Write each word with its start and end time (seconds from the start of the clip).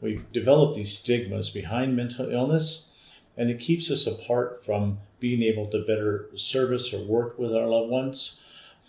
we've 0.00 0.30
developed 0.32 0.76
these 0.76 0.96
stigmas 0.96 1.50
behind 1.50 1.96
mental 1.96 2.30
illness, 2.30 3.20
and 3.36 3.50
it 3.50 3.60
keeps 3.60 3.90
us 3.90 4.06
apart 4.06 4.64
from 4.64 4.98
being 5.20 5.42
able 5.42 5.66
to 5.68 5.84
better 5.86 6.28
service 6.34 6.92
or 6.92 7.02
work 7.04 7.38
with 7.38 7.54
our 7.54 7.66
loved 7.66 7.90
ones. 7.90 8.40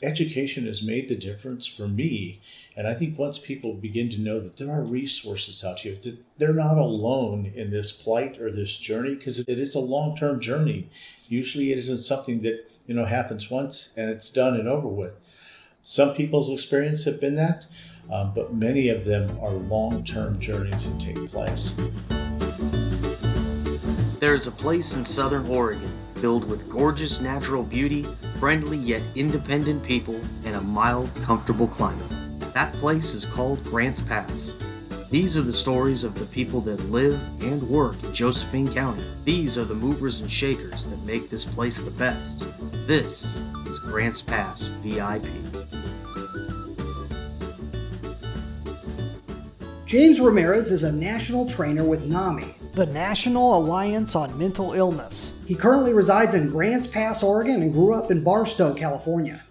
Education 0.03 0.65
has 0.67 0.83
made 0.83 1.09
the 1.09 1.15
difference 1.15 1.65
for 1.65 1.87
me. 1.87 2.39
And 2.75 2.87
I 2.87 2.93
think 2.93 3.17
once 3.17 3.39
people 3.39 3.73
begin 3.73 4.09
to 4.09 4.21
know 4.21 4.39
that 4.39 4.57
there 4.57 4.69
are 4.69 4.83
resources 4.83 5.63
out 5.65 5.79
here, 5.79 5.95
that 6.03 6.19
they're 6.37 6.53
not 6.53 6.77
alone 6.77 7.51
in 7.55 7.71
this 7.71 7.91
plight 7.91 8.39
or 8.39 8.51
this 8.51 8.77
journey, 8.77 9.15
because 9.15 9.39
it 9.39 9.49
is 9.49 9.73
a 9.73 9.79
long 9.79 10.15
term 10.15 10.39
journey. 10.39 10.89
Usually 11.27 11.71
it 11.71 11.79
isn't 11.79 12.01
something 12.01 12.41
that 12.41 12.69
you 12.85 12.93
know 12.93 13.05
happens 13.05 13.49
once 13.49 13.93
and 13.97 14.09
it's 14.09 14.31
done 14.31 14.55
and 14.55 14.67
over 14.67 14.87
with. 14.87 15.15
Some 15.81 16.13
people's 16.13 16.49
experience 16.51 17.05
have 17.05 17.21
been 17.21 17.35
that, 17.35 17.65
um, 18.11 18.31
but 18.33 18.53
many 18.53 18.89
of 18.89 19.03
them 19.05 19.29
are 19.41 19.51
long 19.51 20.03
term 20.03 20.39
journeys 20.39 20.91
that 20.91 20.99
take 20.99 21.29
place. 21.29 21.75
There's 24.19 24.47
a 24.47 24.51
place 24.51 24.95
in 24.95 25.05
southern 25.05 25.45
Oregon 25.47 25.91
filled 26.15 26.49
with 26.49 26.69
gorgeous 26.69 27.21
natural 27.21 27.63
beauty, 27.63 28.03
friendly 28.39 28.77
yet 28.77 29.03
independent 29.15 29.83
people, 29.83 30.19
and 30.45 30.55
a 30.55 30.61
mild, 30.61 31.13
comfortable 31.23 31.67
climate. 31.67 32.09
That 32.53 32.73
place 32.73 33.13
is 33.13 33.25
called 33.25 33.63
Grants 33.65 34.01
Pass. 34.01 34.55
These 35.11 35.37
are 35.37 35.43
the 35.43 35.53
stories 35.53 36.03
of 36.03 36.15
the 36.15 36.25
people 36.25 36.59
that 36.61 36.89
live 36.89 37.21
and 37.41 37.61
work 37.69 38.03
in 38.03 38.13
Josephine 38.13 38.73
County. 38.73 39.03
These 39.23 39.57
are 39.57 39.63
the 39.63 39.73
movers 39.73 40.19
and 40.19 40.29
shakers 40.29 40.87
that 40.87 41.01
make 41.03 41.29
this 41.29 41.45
place 41.45 41.79
the 41.79 41.91
best. 41.91 42.47
This 42.87 43.39
is 43.67 43.79
Grants 43.79 44.21
Pass 44.21 44.63
VIP. 44.81 45.25
James 49.87 50.19
Ramirez 50.19 50.69
is 50.69 50.83
a 50.83 50.91
national 50.91 51.47
trainer 51.47 51.85
with 51.85 52.07
NAMI, 52.07 52.43
the 52.73 52.87
National 52.87 53.57
Alliance 53.57 54.15
on 54.15 54.37
Mental 54.37 54.73
Illness. 54.73 55.41
He 55.45 55.55
currently 55.55 55.93
resides 55.93 56.35
in 56.35 56.49
Grants 56.49 56.87
Pass, 56.87 57.23
Oregon, 57.23 57.61
and 57.61 57.71
grew 57.71 57.93
up 57.93 58.11
in 58.11 58.21
Barstow, 58.21 58.73
California. 58.73 59.41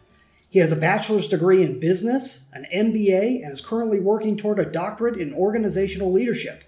He 0.50 0.58
has 0.58 0.72
a 0.72 0.76
bachelor's 0.76 1.26
degree 1.26 1.62
in 1.62 1.80
business, 1.80 2.50
an 2.52 2.66
MBA, 2.70 3.42
and 3.42 3.50
is 3.50 3.62
currently 3.62 3.98
working 3.98 4.36
toward 4.36 4.58
a 4.58 4.70
doctorate 4.70 5.18
in 5.18 5.32
organizational 5.32 6.12
leadership. 6.12 6.64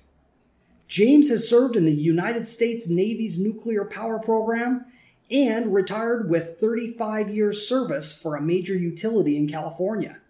James 0.87 1.29
has 1.29 1.47
served 1.47 1.77
in 1.77 1.85
the 1.85 1.93
United 1.93 2.47
States 2.47 2.89
Navy's 2.89 3.39
nuclear 3.39 3.85
power 3.85 4.19
program 4.19 4.87
and 5.31 5.75
retired 5.75 6.31
with 6.31 6.59
35 6.59 7.29
years 7.29 7.69
service 7.69 8.19
for 8.19 8.35
a 8.35 8.41
major 8.41 8.75
utility 8.75 9.37
in 9.37 9.47
California. 9.47 10.23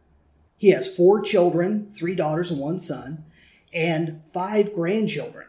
He 0.57 0.71
has 0.71 0.93
four 0.93 1.23
children, 1.23 1.93
three 1.93 2.17
daughters 2.17 2.51
and 2.51 2.59
one 2.59 2.81
son, 2.81 3.25
and 3.73 4.23
five 4.33 4.73
grandchildren. 4.73 5.47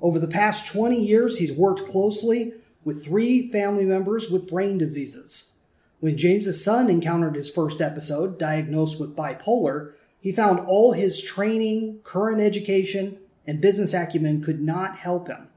Over 0.00 0.18
the 0.18 0.28
past 0.28 0.66
20 0.72 0.96
years, 0.96 1.38
he's 1.38 1.52
worked 1.52 1.86
closely 1.86 2.52
with 2.84 3.04
three 3.04 3.50
family 3.50 3.84
members 3.84 4.30
with 4.30 4.48
brain 4.48 4.78
diseases. 4.78 5.56
When 6.00 6.16
James's 6.16 6.62
son 6.62 6.90
encountered 6.90 7.34
his 7.34 7.50
first 7.50 7.80
episode, 7.80 8.38
diagnosed 8.38 9.00
with 9.00 9.16
bipolar, 9.16 9.92
he 10.20 10.32
found 10.32 10.60
all 10.60 10.92
his 10.92 11.20
training, 11.20 12.00
current 12.04 12.40
education, 12.40 13.18
and 13.46 13.60
business 13.60 13.94
acumen 13.94 14.42
could 14.42 14.60
not 14.60 14.98
help 14.98 15.28
him. 15.28 15.48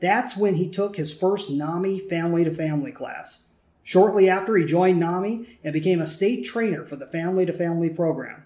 That's 0.00 0.36
when 0.36 0.54
he 0.54 0.68
took 0.68 0.96
his 0.96 1.16
first 1.16 1.50
NAMI 1.50 2.00
family 2.00 2.42
to 2.44 2.52
family 2.52 2.92
class. 2.92 3.48
Shortly 3.82 4.28
after, 4.28 4.56
he 4.56 4.64
joined 4.64 4.98
NAMI 4.98 5.46
and 5.62 5.72
became 5.72 6.00
a 6.00 6.06
state 6.06 6.44
trainer 6.44 6.84
for 6.84 6.96
the 6.96 7.06
family 7.06 7.44
to 7.46 7.52
family 7.52 7.90
program. 7.90 8.44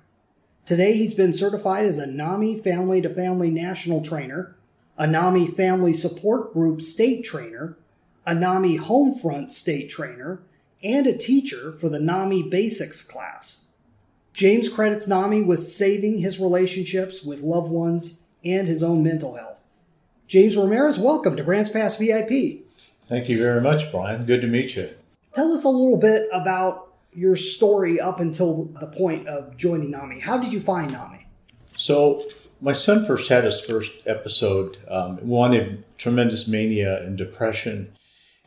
Today, 0.66 0.94
he's 0.94 1.14
been 1.14 1.32
certified 1.32 1.84
as 1.84 1.98
a 1.98 2.06
NAMI 2.06 2.58
family 2.60 3.00
to 3.02 3.10
family 3.10 3.50
national 3.50 4.02
trainer 4.02 4.56
a 4.96 5.06
NAMI 5.06 5.48
Family 5.48 5.92
Support 5.92 6.52
Group 6.52 6.80
state 6.80 7.24
trainer, 7.24 7.76
a 8.24 8.34
NAMI 8.34 8.78
Homefront 8.78 9.50
state 9.50 9.90
trainer, 9.90 10.40
and 10.82 11.06
a 11.06 11.16
teacher 11.16 11.72
for 11.72 11.88
the 11.88 11.98
NAMI 11.98 12.44
Basics 12.44 13.02
class. 13.02 13.66
James 14.32 14.68
credits 14.68 15.08
NAMI 15.08 15.42
with 15.42 15.60
saving 15.60 16.18
his 16.18 16.38
relationships 16.38 17.24
with 17.24 17.40
loved 17.40 17.70
ones 17.70 18.26
and 18.44 18.68
his 18.68 18.82
own 18.82 19.02
mental 19.02 19.34
health. 19.34 19.62
James 20.26 20.56
Ramirez, 20.56 20.98
welcome 20.98 21.36
to 21.36 21.42
Grants 21.42 21.70
Pass 21.70 21.96
VIP. 21.96 22.62
Thank 23.02 23.28
you 23.28 23.38
very 23.38 23.60
much, 23.60 23.90
Brian. 23.90 24.24
Good 24.24 24.42
to 24.42 24.46
meet 24.46 24.76
you. 24.76 24.90
Tell 25.34 25.52
us 25.52 25.64
a 25.64 25.68
little 25.68 25.96
bit 25.96 26.28
about 26.32 26.83
your 27.14 27.36
story 27.36 28.00
up 28.00 28.20
until 28.20 28.64
the 28.80 28.86
point 28.86 29.28
of 29.28 29.56
joining 29.56 29.90
NAMI. 29.90 30.20
How 30.20 30.38
did 30.38 30.52
you 30.52 30.60
find 30.60 30.92
NAMI? 30.92 31.26
So, 31.76 32.26
my 32.60 32.72
son 32.72 33.04
first 33.04 33.28
had 33.28 33.44
his 33.44 33.60
first 33.60 33.92
episode, 34.06 34.78
um, 34.88 35.18
wanted 35.22 35.84
tremendous 35.98 36.48
mania 36.48 37.02
and 37.02 37.18
depression. 37.18 37.94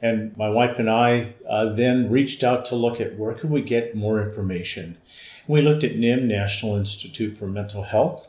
And 0.02 0.36
my 0.38 0.50
wife 0.50 0.80
and 0.80 0.90
I 0.90 1.34
uh, 1.48 1.74
then 1.74 2.10
reached 2.10 2.44
out 2.44 2.66
to 2.66 2.76
look 2.76 3.02
at 3.02 3.18
where 3.18 3.34
could 3.34 3.50
we 3.50 3.62
get 3.62 3.96
more 3.96 4.22
information. 4.24 4.98
We 5.48 5.62
looked 5.62 5.84
at 5.84 5.96
NIM, 5.96 6.28
National 6.28 6.76
Institute 6.76 7.38
for 7.38 7.48
Mental 7.48 7.84
Health, 7.84 8.28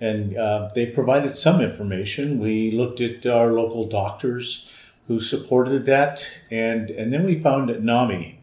and 0.00 0.36
uh, 0.36 0.70
they 0.74 0.86
provided 0.86 1.36
some 1.36 1.60
information. 1.60 2.38
We 2.38 2.70
looked 2.70 3.00
at 3.00 3.26
our 3.26 3.52
local 3.52 3.86
doctors 3.86 4.70
who 5.06 5.20
supported 5.20 5.86
that, 5.86 6.28
and, 6.50 6.90
and 6.90 7.12
then 7.12 7.24
we 7.24 7.40
found 7.40 7.70
at 7.70 7.82
NAMI. 7.82 8.35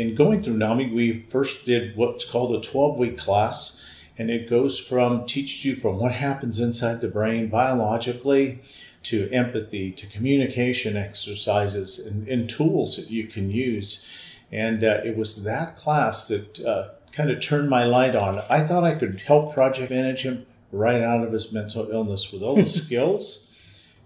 In 0.00 0.14
going 0.14 0.42
through 0.42 0.56
NAMI, 0.56 0.92
we 0.92 1.26
first 1.28 1.66
did 1.66 1.94
what's 1.94 2.24
called 2.24 2.54
a 2.54 2.66
12 2.66 2.96
week 2.96 3.18
class 3.18 3.84
and 4.16 4.30
it 4.30 4.48
goes 4.48 4.78
from 4.78 5.26
teaches 5.26 5.62
you 5.66 5.74
from 5.74 5.98
what 5.98 6.12
happens 6.12 6.58
inside 6.58 7.02
the 7.02 7.08
brain 7.08 7.48
biologically 7.48 8.62
to 9.02 9.30
empathy 9.30 9.92
to 9.92 10.06
communication 10.06 10.96
exercises 10.96 11.98
and, 11.98 12.26
and 12.28 12.48
tools 12.48 12.96
that 12.96 13.10
you 13.10 13.26
can 13.26 13.50
use. 13.50 14.08
And 14.50 14.82
uh, 14.82 15.02
it 15.04 15.18
was 15.18 15.44
that 15.44 15.76
class 15.76 16.28
that 16.28 16.60
uh, 16.60 16.92
kind 17.12 17.30
of 17.30 17.40
turned 17.40 17.68
my 17.68 17.84
light 17.84 18.16
on. 18.16 18.38
I 18.48 18.62
thought 18.62 18.84
i 18.84 18.94
could 18.94 19.20
help 19.20 19.52
project 19.52 19.90
manage 19.90 20.22
him 20.22 20.46
right 20.72 21.02
out 21.02 21.24
of 21.26 21.32
his 21.34 21.52
mental 21.52 21.90
illness 21.90 22.32
with 22.32 22.42
all 22.42 22.56
the 22.56 22.66
skills 22.82 23.48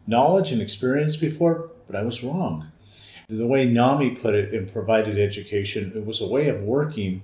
knowledge 0.09 0.51
and 0.51 0.61
experience 0.61 1.17
before 1.17 1.71
but 1.87 1.97
i 1.97 2.03
was 2.03 2.23
wrong 2.23 2.71
the 3.29 3.47
way 3.47 3.65
nami 3.65 4.11
put 4.11 4.35
it 4.35 4.53
in 4.53 4.69
provided 4.69 5.19
education 5.19 5.93
it 5.95 6.05
was 6.05 6.21
a 6.21 6.29
way 6.29 6.49
of 6.49 6.61
working 6.63 7.23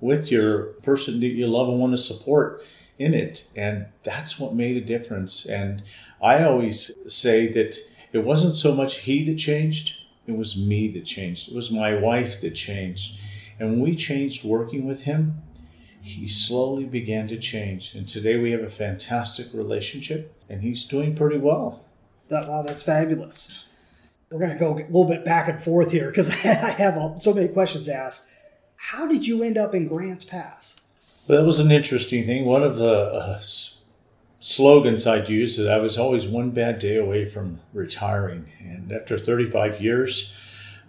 with 0.00 0.30
your 0.30 0.64
person 0.82 1.20
that 1.20 1.26
you 1.26 1.46
love 1.46 1.68
and 1.68 1.78
want 1.78 1.92
to 1.92 1.98
support 1.98 2.62
in 2.98 3.14
it. 3.14 3.50
And 3.56 3.86
that's 4.02 4.38
what 4.38 4.54
made 4.54 4.76
a 4.76 4.80
difference. 4.80 5.46
And 5.46 5.82
I 6.22 6.44
always 6.44 6.92
say 7.06 7.46
that 7.48 7.76
it 8.12 8.24
wasn't 8.24 8.56
so 8.56 8.74
much 8.74 8.98
he 8.98 9.24
that 9.24 9.36
changed, 9.36 9.94
it 10.26 10.36
was 10.36 10.56
me 10.56 10.88
that 10.88 11.04
changed. 11.04 11.50
It 11.50 11.54
was 11.54 11.70
my 11.70 11.94
wife 11.94 12.40
that 12.40 12.54
changed. 12.54 13.18
And 13.58 13.72
when 13.72 13.80
we 13.80 13.94
changed 13.94 14.44
working 14.44 14.86
with 14.86 15.02
him, 15.02 15.42
he 16.00 16.28
slowly 16.28 16.84
began 16.84 17.28
to 17.28 17.38
change. 17.38 17.94
And 17.94 18.06
today 18.06 18.36
we 18.36 18.50
have 18.52 18.62
a 18.62 18.70
fantastic 18.70 19.48
relationship 19.52 20.34
and 20.48 20.62
he's 20.62 20.84
doing 20.84 21.14
pretty 21.14 21.38
well. 21.38 21.84
That, 22.28 22.48
wow, 22.48 22.62
that's 22.62 22.82
fabulous. 22.82 23.65
We're 24.30 24.40
going 24.40 24.52
to 24.52 24.58
go 24.58 24.72
a 24.72 24.74
little 24.74 25.04
bit 25.04 25.24
back 25.24 25.48
and 25.48 25.62
forth 25.62 25.92
here 25.92 26.08
because 26.08 26.30
I 26.44 26.70
have 26.72 27.22
so 27.22 27.32
many 27.32 27.48
questions 27.48 27.84
to 27.84 27.94
ask. 27.94 28.28
How 28.76 29.06
did 29.06 29.26
you 29.26 29.42
end 29.42 29.56
up 29.56 29.74
in 29.74 29.86
Grants 29.86 30.24
Pass? 30.24 30.80
Well, 31.26 31.38
that 31.38 31.46
was 31.46 31.60
an 31.60 31.70
interesting 31.70 32.26
thing. 32.26 32.44
One 32.44 32.62
of 32.62 32.76
the 32.76 32.92
uh, 32.92 33.40
slogans 34.40 35.06
I'd 35.06 35.28
use 35.28 35.58
is 35.58 35.66
I 35.66 35.78
was 35.78 35.96
always 35.96 36.26
one 36.26 36.50
bad 36.50 36.78
day 36.78 36.96
away 36.96 37.24
from 37.24 37.60
retiring. 37.72 38.50
And 38.60 38.92
after 38.92 39.18
35 39.18 39.80
years, 39.80 40.32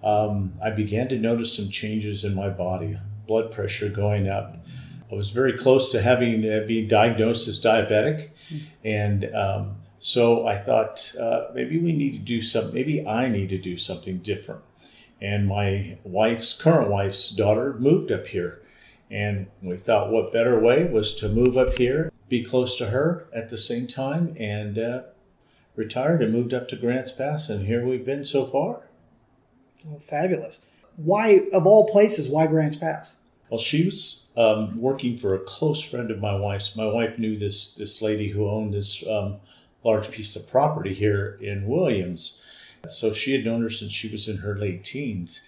um, 0.04 0.54
I 0.64 0.70
began 0.70 1.08
to 1.10 1.18
notice 1.18 1.56
some 1.56 1.70
changes 1.70 2.24
in 2.24 2.36
my 2.36 2.50
body, 2.50 3.00
blood 3.28 3.52
pressure 3.52 3.90
going 3.90 4.28
up. 4.28 4.58
I 5.12 5.16
was 5.16 5.32
very 5.32 5.54
close 5.54 5.90
to 5.92 6.02
having 6.02 6.44
uh, 6.50 6.66
being 6.68 6.88
diagnosed 6.88 7.48
as 7.48 7.60
diabetic, 7.62 8.30
and 8.84 9.34
um, 9.34 9.78
so 10.00 10.46
I 10.46 10.58
thought 10.58 11.14
uh, 11.20 11.48
maybe 11.54 11.80
we 11.80 11.92
need 11.92 12.14
to 12.14 12.20
do 12.20 12.42
some. 12.42 12.74
Maybe 12.74 13.06
I 13.06 13.30
need 13.30 13.50
to 13.50 13.58
do 13.58 13.78
something 13.78 14.20
different 14.20 14.62
and 15.22 15.48
my 15.48 15.98
wife's 16.04 16.54
current 16.54 16.90
wife's 16.90 17.30
daughter 17.30 17.76
moved 17.80 18.12
up 18.12 18.28
here. 18.28 18.62
And 19.10 19.48
we 19.62 19.78
thought 19.78 20.12
what 20.12 20.34
better 20.34 20.60
way 20.60 20.86
was 20.86 21.16
to 21.16 21.30
move 21.30 21.58
up 21.58 21.78
here, 21.78 22.12
be 22.28 22.44
close 22.44 22.78
to 22.78 22.88
her 22.88 23.28
at 23.34 23.50
the 23.50 23.58
same 23.58 23.88
time, 23.88 24.36
and 24.38 24.78
uh, 24.78 25.02
retired 25.76 26.22
and 26.22 26.34
moved 26.34 26.54
up 26.54 26.68
to 26.70 26.76
Grants 26.76 27.12
Pass. 27.12 27.50
And 27.50 27.66
here 27.66 27.86
we've 27.86 28.06
been 28.06 28.26
so 28.26 28.46
far. 28.46 28.90
Oh, 29.90 30.00
fabulous. 30.00 30.86
Why, 30.98 31.48
of 31.54 31.66
all 31.66 31.88
places, 31.88 32.28
why 32.28 32.48
Grants 32.48 32.76
Pass? 32.76 33.22
Well, 33.50 33.60
she 33.60 33.86
was 33.86 34.30
um, 34.36 34.78
working 34.78 35.16
for 35.16 35.34
a 35.34 35.40
close 35.40 35.82
friend 35.82 36.12
of 36.12 36.20
my 36.20 36.36
wife's. 36.36 36.76
My 36.76 36.88
wife 36.88 37.18
knew 37.18 37.38
this, 37.38 37.74
this 37.74 38.02
lady 38.02 38.30
who 38.30 38.50
owned 38.50 38.74
this 38.74 39.08
um, 39.08 39.38
large 39.88 40.12
piece 40.12 40.36
of 40.36 40.50
property 40.50 40.94
here 40.94 41.38
in 41.42 41.66
Williams 41.66 42.42
so 42.88 43.14
she 43.14 43.34
had 43.34 43.46
known 43.46 43.62
her 43.62 43.70
since 43.70 43.92
she 43.92 44.10
was 44.10 44.28
in 44.28 44.38
her 44.38 44.58
late 44.58 44.84
teens. 44.84 45.42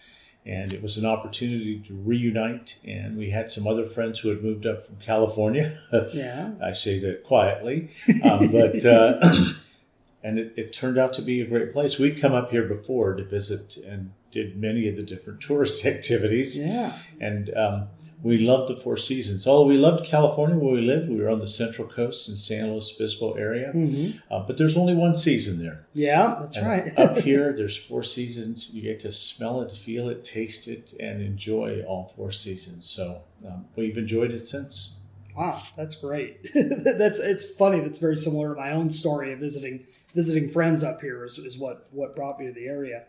and 0.46 0.74
it 0.74 0.82
was 0.82 0.98
an 0.98 1.06
opportunity 1.06 1.80
to 1.80 1.94
reunite. 1.94 2.80
And 2.86 3.18
we 3.18 3.30
had 3.30 3.52
some 3.52 3.68
other 3.68 3.86
friends 3.86 4.20
who 4.20 4.30
had 4.30 4.42
moved 4.44 4.66
up 4.66 4.82
from 4.82 4.96
California. 4.98 5.78
Yeah. 6.14 6.52
I 6.64 6.72
say 6.72 7.00
that 7.00 7.24
quietly, 7.24 7.90
um, 8.24 8.52
but 8.52 8.84
uh, 8.86 9.20
and 10.24 10.40
it, 10.40 10.54
it 10.56 10.74
turned 10.74 10.98
out 10.98 11.14
to 11.14 11.22
be 11.22 11.42
a 11.42 11.46
great 11.46 11.72
place. 11.74 12.00
We'd 12.00 12.22
come 12.22 12.34
up 12.34 12.52
here 12.52 12.64
before 12.64 13.16
to 13.16 13.24
visit 13.24 13.78
and 13.78 14.12
did 14.32 14.58
many 14.58 14.88
of 14.88 14.96
the 14.96 15.04
different 15.04 15.42
tourist 15.48 15.86
activities, 15.86 16.58
Yeah. 16.58 16.98
and 17.20 17.54
um, 17.56 17.88
we 18.22 18.38
loved 18.38 18.68
the 18.70 18.76
Four 18.76 18.98
Seasons. 18.98 19.48
Although 19.48 19.68
we 19.68 19.78
loved 19.78 20.06
California 20.06 20.58
where 20.58 20.74
we 20.74 20.82
lived, 20.82 21.10
we 21.10 21.22
were 21.22 21.30
on 21.30 21.40
the 21.40 21.48
Central 21.48 21.88
Coast 21.88 22.28
in 22.28 22.36
San 22.36 22.72
Luis 22.72 22.94
Obispo 22.96 23.34
area, 23.34 23.72
hmm 23.72 24.10
uh, 24.30 24.42
but 24.46 24.58
there's 24.58 24.76
only 24.78 24.94
one 24.94 25.16
season 25.16 25.64
there. 25.64 25.88
Yeah, 25.94 26.38
that's 26.40 26.58
And 26.58 26.68
right. 26.68 26.98
up 27.00 27.18
here, 27.30 27.54
there's 27.54 27.78
four 27.78 28.04
seasons. 28.04 28.70
You 28.72 28.82
get 28.82 29.00
to 29.02 29.12
smell 29.12 29.62
it, 29.62 29.72
feel 29.72 30.10
it, 30.10 30.24
taste 30.26 30.68
it, 30.68 30.94
and 31.00 31.22
enjoy 31.22 31.82
all 31.88 32.12
four 32.16 32.32
seasons. 32.32 32.90
So 32.90 33.22
um, 33.48 33.66
we've 33.78 33.98
enjoyed 33.98 34.32
it 34.32 34.48
since. 34.48 34.98
Wow, 35.38 35.62
that's 35.78 35.96
great. 35.96 36.50
that's 36.54 37.20
it's 37.20 37.50
funny. 37.52 37.80
That's 37.80 38.00
very 38.00 38.18
similar 38.18 38.54
to 38.54 38.60
my 38.60 38.72
own 38.72 38.90
story 38.90 39.32
of 39.32 39.40
visiting 39.40 39.86
visiting 40.14 40.50
friends 40.50 40.84
up 40.84 41.00
here. 41.00 41.24
Is, 41.24 41.38
is 41.38 41.58
what 41.58 41.88
what 41.92 42.14
brought 42.18 42.38
me 42.38 42.48
to 42.48 42.52
the 42.52 42.68
area. 42.68 43.04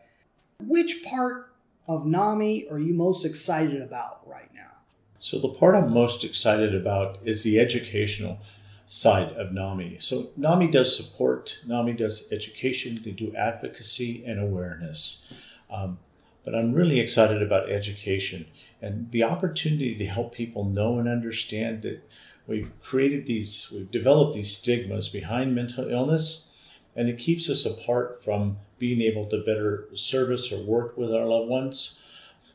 Which 0.67 1.05
part 1.05 1.53
of 1.89 2.07
NAMI 2.07 2.69
are 2.71 2.79
you 2.79 2.95
most 2.95 3.25
excited 3.25 3.83
about 3.83 4.21
right 4.27 4.53
now? 4.55 4.71
So 5.19 5.39
the 5.39 5.49
part 5.49 5.75
I'm 5.75 5.93
most 5.93 6.25
excited 6.25 6.75
about 6.75 7.19
is 7.25 7.43
the 7.43 7.59
educational 7.59 8.39
side 8.87 9.33
of 9.35 9.53
NAMI. 9.53 9.99
So 10.01 10.31
NAMI 10.37 10.69
does 10.69 10.97
support, 10.97 11.61
NAMI 11.67 11.93
does 11.93 12.31
education, 12.33 12.99
they 13.03 13.13
do 13.13 13.35
advocacy 13.37 14.25
and 14.27 14.41
awareness. 14.41 15.33
Um, 15.71 15.99
but 16.45 16.55
I'm 16.55 16.73
really 16.73 17.01
excited 17.01 17.43
about 17.43 17.71
education 17.71 18.47
and 18.81 19.11
the 19.11 19.25
opportunity 19.25 19.95
to 19.95 20.07
help 20.07 20.35
people 20.35 20.65
know 20.65 20.99
and 20.99 21.09
understand 21.09 21.83
that 21.83 22.03
we've 22.47 22.73
created 22.83 23.27
these, 23.27 23.71
we've 23.73 23.91
developed 23.91 24.35
these 24.35 24.57
stigmas 24.57 25.09
behind 25.09 25.55
mental 25.55 25.89
illness, 25.89 26.49
and 26.97 27.09
it 27.09 27.19
keeps 27.19 27.49
us 27.49 27.65
apart 27.67 28.23
from 28.23 28.57
being 28.81 29.01
able 29.01 29.27
to 29.27 29.45
better 29.45 29.89
service 29.95 30.51
or 30.53 30.61
work 30.65 30.97
with 30.97 31.15
our 31.15 31.25
loved 31.25 31.49
ones. 31.49 32.01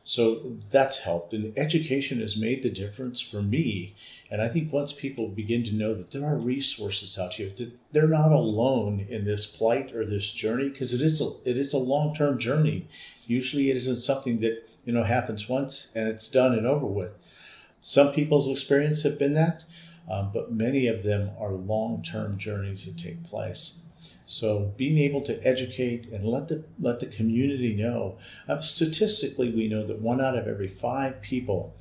So 0.03 0.57
that's 0.69 0.99
helped. 0.99 1.33
And 1.33 1.57
education 1.57 2.19
has 2.19 2.37
made 2.37 2.61
the 2.61 2.69
difference 2.69 3.21
for 3.21 3.41
me. 3.41 3.95
And 4.29 4.39
I 4.39 4.49
think 4.49 4.71
once 4.71 4.93
people 4.93 5.29
begin 5.29 5.63
to 5.63 5.73
know 5.73 5.95
that 5.95 6.11
there 6.11 6.25
are 6.25 6.37
resources 6.37 7.17
out 7.17 7.33
here, 7.33 7.49
that 7.57 7.71
they're 7.91 8.07
not 8.07 8.31
alone 8.31 9.07
in 9.09 9.25
this 9.25 9.47
plight 9.47 9.95
or 9.95 10.05
this 10.05 10.31
journey, 10.31 10.69
because 10.69 10.93
it 10.93 11.01
is 11.01 11.21
a 11.21 11.29
it 11.43 11.57
is 11.57 11.73
a 11.73 11.79
long-term 11.79 12.37
journey. 12.37 12.87
Usually 13.25 13.71
it 13.71 13.77
isn't 13.77 14.01
something 14.01 14.41
that, 14.41 14.67
you 14.85 14.93
know, 14.93 15.03
happens 15.03 15.49
once 15.49 15.91
and 15.95 16.07
it's 16.07 16.29
done 16.29 16.53
and 16.53 16.67
over 16.67 16.85
with. 16.85 17.13
Some 17.81 18.13
people's 18.13 18.47
experience 18.47 19.01
have 19.03 19.17
been 19.17 19.33
that, 19.33 19.65
um, 20.07 20.29
but 20.31 20.51
many 20.51 20.85
of 20.85 21.01
them 21.01 21.31
are 21.39 21.51
long-term 21.51 22.37
journeys 22.37 22.85
that 22.85 22.97
take 22.97 23.23
place. 23.23 23.81
So 24.25 24.73
being 24.77 24.97
able 24.97 25.21
to 25.21 25.39
educate 25.47 26.07
and 26.07 26.25
let 26.25 26.47
the 26.47 26.63
let 26.79 26.99
the 26.99 27.05
community 27.05 27.75
know. 27.75 28.17
Um, 28.47 28.61
statistically, 28.61 29.51
we 29.51 29.67
know 29.67 29.85
that 29.85 30.01
one 30.01 30.19
out 30.19 30.37
of 30.37 30.47
every 30.47 30.67
five 30.67 31.21
people 31.21 31.75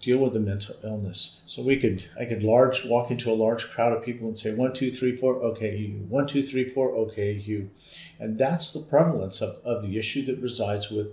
deal 0.00 0.18
with 0.18 0.36
a 0.36 0.40
mental 0.40 0.76
illness. 0.84 1.42
So 1.46 1.62
we 1.62 1.76
could 1.76 2.04
I 2.18 2.24
could 2.24 2.42
large 2.42 2.84
walk 2.84 3.10
into 3.10 3.30
a 3.30 3.34
large 3.34 3.70
crowd 3.70 3.92
of 3.92 4.04
people 4.04 4.28
and 4.28 4.38
say 4.38 4.54
one 4.54 4.72
two 4.72 4.90
three 4.90 5.16
four 5.16 5.36
okay 5.36 5.76
you 5.76 6.06
one 6.08 6.26
two 6.26 6.42
three 6.42 6.68
four 6.68 6.92
okay 6.92 7.32
you, 7.32 7.70
and 8.18 8.38
that's 8.38 8.72
the 8.72 8.86
prevalence 8.88 9.40
of, 9.40 9.56
of 9.64 9.82
the 9.82 9.98
issue 9.98 10.24
that 10.26 10.38
resides 10.40 10.90
with 10.90 11.08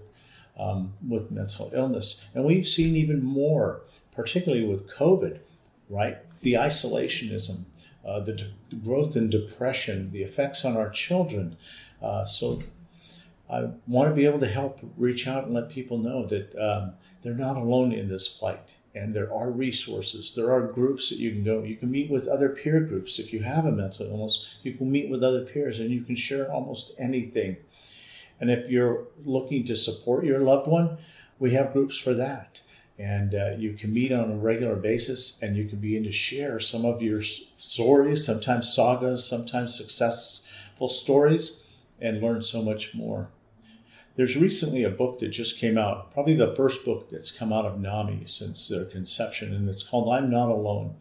um, 0.58 0.94
with 1.08 1.32
mental 1.32 1.72
illness. 1.74 2.28
And 2.34 2.46
we've 2.46 2.68
seen 2.68 2.96
even 2.96 3.24
more, 3.24 3.82
particularly 4.12 4.66
with 4.66 4.90
COVID, 4.90 5.40
right? 5.90 6.18
The 6.42 6.54
isolationism, 6.54 7.66
uh, 8.06 8.20
the, 8.22 8.34
de- 8.34 8.54
the 8.70 8.76
growth 8.78 9.16
in 9.16 9.30
depression, 9.30 10.12
the 10.12 10.22
effects 10.22 10.64
on 10.64 10.78
our 10.78 10.90
children. 10.90 11.58
Uh, 12.02 12.24
so 12.26 12.62
I 13.50 13.70
want 13.88 14.10
to 14.10 14.16
be 14.16 14.26
able 14.26 14.40
to 14.40 14.48
help 14.48 14.80
reach 14.98 15.28
out 15.28 15.46
and 15.46 15.54
let 15.54 15.70
people 15.70 15.98
know 15.98 16.26
that 16.28 16.56
um, 16.56 16.94
they're 17.22 17.36
not 17.36 17.58
alone 17.58 17.92
in 17.92 18.08
this 18.08 18.28
plight. 18.28 18.78
And 18.96 19.14
there 19.14 19.32
are 19.32 19.52
resources. 19.52 20.34
There 20.36 20.52
are 20.52 20.62
groups 20.62 21.10
that 21.10 21.20
you 21.20 21.32
can 21.32 21.44
go. 21.44 21.64
You 21.64 21.76
can 21.76 21.92
meet 21.92 22.10
with 22.10 22.28
other 22.28 22.50
peer 22.50 22.80
groups. 22.80 23.20
If 23.20 23.34
you 23.34 23.42
have 23.42 23.66
a 23.66 23.72
mental 23.72 24.08
illness, 24.08 24.58
you 24.64 24.74
can 24.74 24.92
meet 24.92 25.10
with 25.10 25.24
other 25.24 25.44
peers 25.44 25.80
and 25.80 25.92
you 25.92 26.02
can 26.02 26.16
share 26.16 26.52
almost 26.52 26.94
anything. 26.98 27.58
And 28.40 28.50
if 28.50 28.70
you're 28.70 29.08
looking 29.24 29.64
to 29.66 29.76
support 29.76 30.26
your 30.26 30.40
loved 30.40 30.68
one, 30.68 30.98
we 31.40 31.52
have 31.52 31.74
groups 31.74 31.98
for 31.98 32.14
that. 32.14 32.62
And 32.98 33.36
uh, 33.36 33.56
you 33.58 33.74
can 33.74 33.94
meet 33.94 34.12
on 34.12 34.32
a 34.32 34.38
regular 34.38 34.76
basis 34.76 35.42
and 35.42 35.58
you 35.58 35.66
can 35.66 35.80
begin 35.80 36.04
to 36.04 36.12
share 36.12 36.60
some 36.60 36.86
of 36.86 37.02
your 37.02 37.22
stories, 37.22 38.26
sometimes 38.26 38.74
sagas, 38.74 39.28
sometimes 39.28 39.76
successful 39.76 40.88
stories, 40.88 41.64
and 42.00 42.22
learn 42.22 42.42
so 42.42 42.62
much 42.62 42.94
more. 42.94 43.30
There's 44.16 44.38
recently 44.38 44.84
a 44.84 44.90
book 44.90 45.20
that 45.20 45.30
just 45.30 45.60
came 45.60 45.78
out, 45.78 46.14
probably 46.14 46.36
the 46.36 46.56
first 46.56 46.86
book 46.86 47.10
that's 47.10 47.32
come 47.32 47.52
out 47.52 47.66
of 47.66 47.82
NAMI 47.82 48.24
since 48.28 48.70
their 48.70 48.86
conception, 48.86 49.54
and 49.54 49.68
it's 49.68 49.84
called 49.84 50.10
I'm 50.10 50.30
Not 50.30 50.48
Alone. 50.48 50.96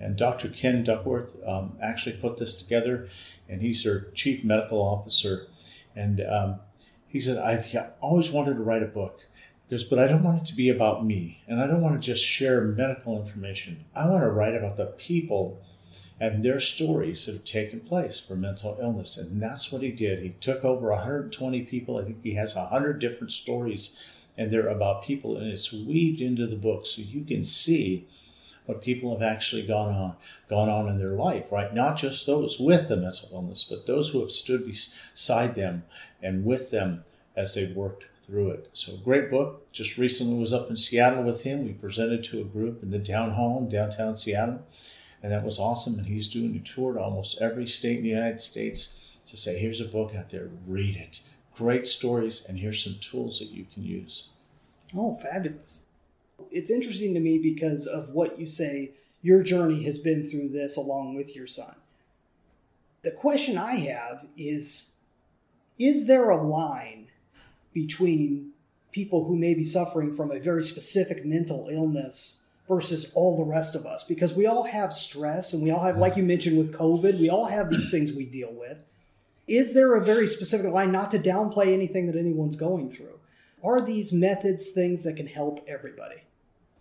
And 0.00 0.16
Dr. 0.16 0.48
Ken 0.48 0.82
Duckworth 0.82 1.36
um, 1.46 1.76
actually 1.82 2.16
put 2.16 2.38
this 2.38 2.56
together, 2.56 3.08
and 3.46 3.60
he's 3.60 3.84
their 3.84 4.10
chief 4.14 4.42
medical 4.42 4.80
officer. 4.80 5.48
And 5.94 6.22
um, 6.22 6.60
he 7.08 7.20
said, 7.20 7.38
I've 7.38 7.66
always 8.00 8.30
wanted 8.30 8.54
to 8.54 8.62
write 8.62 8.82
a 8.82 8.86
book. 8.86 9.26
Goes, 9.68 9.82
but 9.82 9.98
I 9.98 10.06
don't 10.06 10.22
want 10.22 10.42
it 10.42 10.44
to 10.46 10.54
be 10.54 10.68
about 10.68 11.04
me. 11.04 11.42
And 11.48 11.60
I 11.60 11.66
don't 11.66 11.80
want 11.80 12.00
to 12.00 12.06
just 12.06 12.24
share 12.24 12.60
medical 12.62 13.20
information. 13.20 13.84
I 13.96 14.08
want 14.08 14.22
to 14.22 14.30
write 14.30 14.54
about 14.54 14.76
the 14.76 14.86
people 14.86 15.60
and 16.20 16.42
their 16.42 16.60
stories 16.60 17.26
that 17.26 17.32
have 17.32 17.44
taken 17.44 17.80
place 17.80 18.20
for 18.20 18.36
mental 18.36 18.78
illness. 18.80 19.18
And 19.18 19.42
that's 19.42 19.72
what 19.72 19.82
he 19.82 19.90
did. 19.90 20.22
He 20.22 20.30
took 20.40 20.64
over 20.64 20.90
120 20.90 21.62
people. 21.62 21.98
I 21.98 22.04
think 22.04 22.22
he 22.22 22.34
has 22.34 22.54
100 22.54 23.00
different 23.00 23.32
stories, 23.32 24.02
and 24.38 24.50
they're 24.50 24.68
about 24.68 25.04
people, 25.04 25.36
and 25.36 25.50
it's 25.50 25.72
weaved 25.72 26.20
into 26.20 26.46
the 26.46 26.56
book 26.56 26.86
so 26.86 27.02
you 27.02 27.24
can 27.24 27.42
see 27.42 28.06
what 28.66 28.82
people 28.82 29.12
have 29.12 29.22
actually 29.22 29.64
gone 29.64 29.94
on 29.94 30.16
gone 30.48 30.68
on 30.68 30.88
in 30.88 30.98
their 30.98 31.12
life, 31.12 31.52
right? 31.52 31.72
Not 31.72 31.96
just 31.96 32.26
those 32.26 32.58
with 32.58 32.88
the 32.88 32.96
mental 32.96 33.28
illness, 33.32 33.64
but 33.64 33.86
those 33.86 34.10
who 34.10 34.20
have 34.20 34.32
stood 34.32 34.66
beside 34.66 35.54
them 35.54 35.84
and 36.22 36.44
with 36.44 36.70
them 36.70 37.04
as 37.36 37.54
they've 37.54 37.76
worked 37.76 38.06
through 38.26 38.50
it. 38.50 38.70
So 38.72 38.96
great 38.96 39.30
book. 39.30 39.70
Just 39.72 39.96
recently 39.96 40.38
was 40.38 40.52
up 40.52 40.68
in 40.68 40.76
Seattle 40.76 41.22
with 41.22 41.42
him. 41.42 41.64
We 41.64 41.72
presented 41.72 42.24
to 42.24 42.40
a 42.40 42.44
group 42.44 42.82
in 42.82 42.90
the 42.90 42.98
town 42.98 43.30
hall 43.30 43.58
in 43.58 43.68
downtown 43.68 44.16
Seattle. 44.16 44.66
And 45.22 45.32
that 45.32 45.44
was 45.44 45.58
awesome. 45.58 45.98
And 45.98 46.06
he's 46.06 46.28
doing 46.28 46.56
a 46.56 46.68
tour 46.68 46.94
to 46.94 47.00
almost 47.00 47.40
every 47.40 47.66
state 47.66 47.98
in 47.98 48.02
the 48.02 48.10
United 48.10 48.40
States 48.40 49.02
to 49.26 49.36
say, 49.36 49.58
here's 49.58 49.80
a 49.80 49.84
book 49.84 50.14
out 50.14 50.30
there, 50.30 50.50
read 50.66 50.96
it. 50.96 51.20
Great 51.54 51.86
stories, 51.86 52.44
and 52.48 52.58
here's 52.58 52.84
some 52.84 52.96
tools 53.00 53.38
that 53.38 53.50
you 53.50 53.66
can 53.72 53.82
use. 53.82 54.34
Oh, 54.94 55.18
fabulous. 55.22 55.86
It's 56.50 56.70
interesting 56.70 57.14
to 57.14 57.20
me 57.20 57.38
because 57.38 57.86
of 57.86 58.10
what 58.10 58.38
you 58.38 58.46
say 58.46 58.90
your 59.22 59.42
journey 59.42 59.82
has 59.84 59.98
been 59.98 60.24
through 60.24 60.50
this 60.50 60.76
along 60.76 61.14
with 61.16 61.34
your 61.34 61.46
son. 61.46 61.74
The 63.02 63.10
question 63.10 63.56
I 63.56 63.76
have 63.76 64.26
is 64.36 64.96
Is 65.78 66.06
there 66.06 66.30
a 66.30 66.36
line 66.36 66.95
between 67.76 68.52
people 68.90 69.24
who 69.24 69.36
may 69.36 69.52
be 69.52 69.62
suffering 69.62 70.16
from 70.16 70.30
a 70.30 70.40
very 70.40 70.64
specific 70.64 71.26
mental 71.26 71.68
illness 71.70 72.46
versus 72.66 73.12
all 73.14 73.36
the 73.36 73.44
rest 73.44 73.74
of 73.74 73.84
us? 73.84 74.02
Because 74.02 74.32
we 74.32 74.46
all 74.46 74.62
have 74.62 74.94
stress 74.94 75.52
and 75.52 75.62
we 75.62 75.70
all 75.70 75.84
have, 75.84 75.98
like 75.98 76.16
you 76.16 76.22
mentioned 76.22 76.56
with 76.56 76.72
COVID, 76.72 77.20
we 77.20 77.28
all 77.28 77.44
have 77.44 77.68
these 77.68 77.90
things 77.90 78.14
we 78.14 78.24
deal 78.24 78.50
with. 78.50 78.78
Is 79.46 79.74
there 79.74 79.94
a 79.94 80.02
very 80.02 80.26
specific 80.26 80.72
line, 80.72 80.90
not 80.90 81.10
to 81.10 81.18
downplay 81.18 81.74
anything 81.74 82.06
that 82.06 82.16
anyone's 82.16 82.56
going 82.56 82.90
through? 82.90 83.20
Are 83.62 83.82
these 83.82 84.10
methods 84.10 84.70
things 84.70 85.02
that 85.04 85.16
can 85.16 85.26
help 85.26 85.62
everybody? 85.68 86.22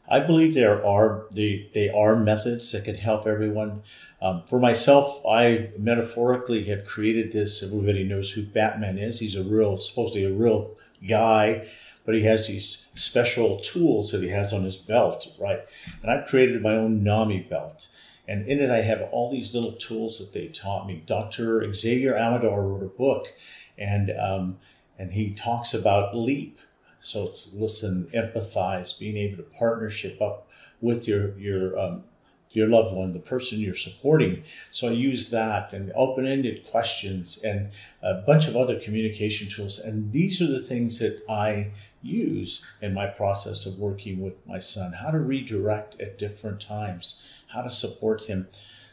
I 0.08 0.20
believe 0.20 0.54
there 0.54 0.86
are 0.86 1.26
the 1.32 1.70
they 1.74 1.90
are 1.90 2.16
methods 2.16 2.72
that 2.72 2.86
can 2.86 2.96
help 2.96 3.26
everyone. 3.26 3.84
Um, 4.22 4.44
for 4.48 4.60
myself, 4.60 5.22
I 5.28 5.72
metaphorically 5.78 6.66
have 6.66 6.86
created 6.86 7.32
this. 7.32 7.64
Everybody 7.64 8.04
knows 8.04 8.32
who 8.32 8.44
Batman 8.44 8.98
is. 8.98 9.20
He's 9.20 9.36
a 9.36 9.44
real, 9.44 9.78
supposedly 9.78 10.26
a 10.26 10.34
real 10.34 10.78
guy, 11.08 11.68
but 12.06 12.16
he 12.16 12.24
has 12.24 12.48
these 12.48 12.92
special 12.96 13.60
tools 13.60 14.12
that 14.12 14.22
he 14.22 14.30
has 14.30 14.54
on 14.54 14.64
his 14.64 14.78
belt, 14.78 15.28
right? 15.40 15.62
And 16.02 16.12
I've 16.12 16.28
created 16.28 16.62
my 16.62 16.76
own 16.76 17.04
NAMI 17.04 17.48
belt. 17.50 17.90
And 18.28 18.48
in 18.48 18.60
it, 18.60 18.72
I 18.72 18.82
have 18.82 19.08
all 19.12 19.32
these 19.32 19.54
little 19.54 19.74
tools 19.74 20.18
that 20.20 20.34
they 20.34 20.48
taught 20.48 20.88
me. 20.88 21.04
Dr. 21.06 21.72
Xavier 21.72 22.16
Amador 22.16 22.68
wrote 22.68 22.84
a 22.84 22.88
book, 22.88 23.34
and 23.78 24.12
um, 24.12 24.58
and 24.98 25.12
he 25.12 25.34
talks 25.34 25.74
about 25.74 26.16
LEAP. 26.16 26.60
So 27.06 27.28
it's 27.28 27.54
listen, 27.54 28.10
empathize, 28.14 28.98
being 28.98 29.18
able 29.18 29.38
to 29.38 29.50
partnership 29.58 30.22
up 30.22 30.48
with 30.82 31.08
your 31.08 31.38
your 31.38 31.78
um, 31.78 32.04
your 32.56 32.68
loved 32.68 32.96
one, 32.96 33.14
the 33.14 33.20
person 33.20 33.60
you're 33.60 33.76
supporting. 33.76 34.44
So 34.72 34.88
I 34.88 34.92
use 34.92 35.30
that 35.30 35.74
and 35.74 35.92
open 35.94 36.26
ended 36.26 36.66
questions 36.66 37.42
and 37.44 37.72
a 38.02 38.16
bunch 38.16 38.48
of 38.48 38.56
other 38.56 38.80
communication 38.80 39.50
tools. 39.50 39.78
And 39.78 40.12
these 40.14 40.42
are 40.42 40.48
the 40.48 40.62
things 40.62 41.00
that 41.00 41.22
I 41.30 41.72
use 42.02 42.64
in 42.82 42.94
my 42.94 43.08
process 43.08 43.66
of 43.66 43.78
working 43.78 44.22
with 44.22 44.36
my 44.48 44.60
son 44.60 44.94
how 44.94 45.12
to 45.12 45.20
redirect 45.20 46.00
at 46.00 46.18
different 46.18 46.62
times, 46.62 47.26
how 47.48 47.62
to 47.62 47.70
support 47.70 48.24
him. 48.24 48.48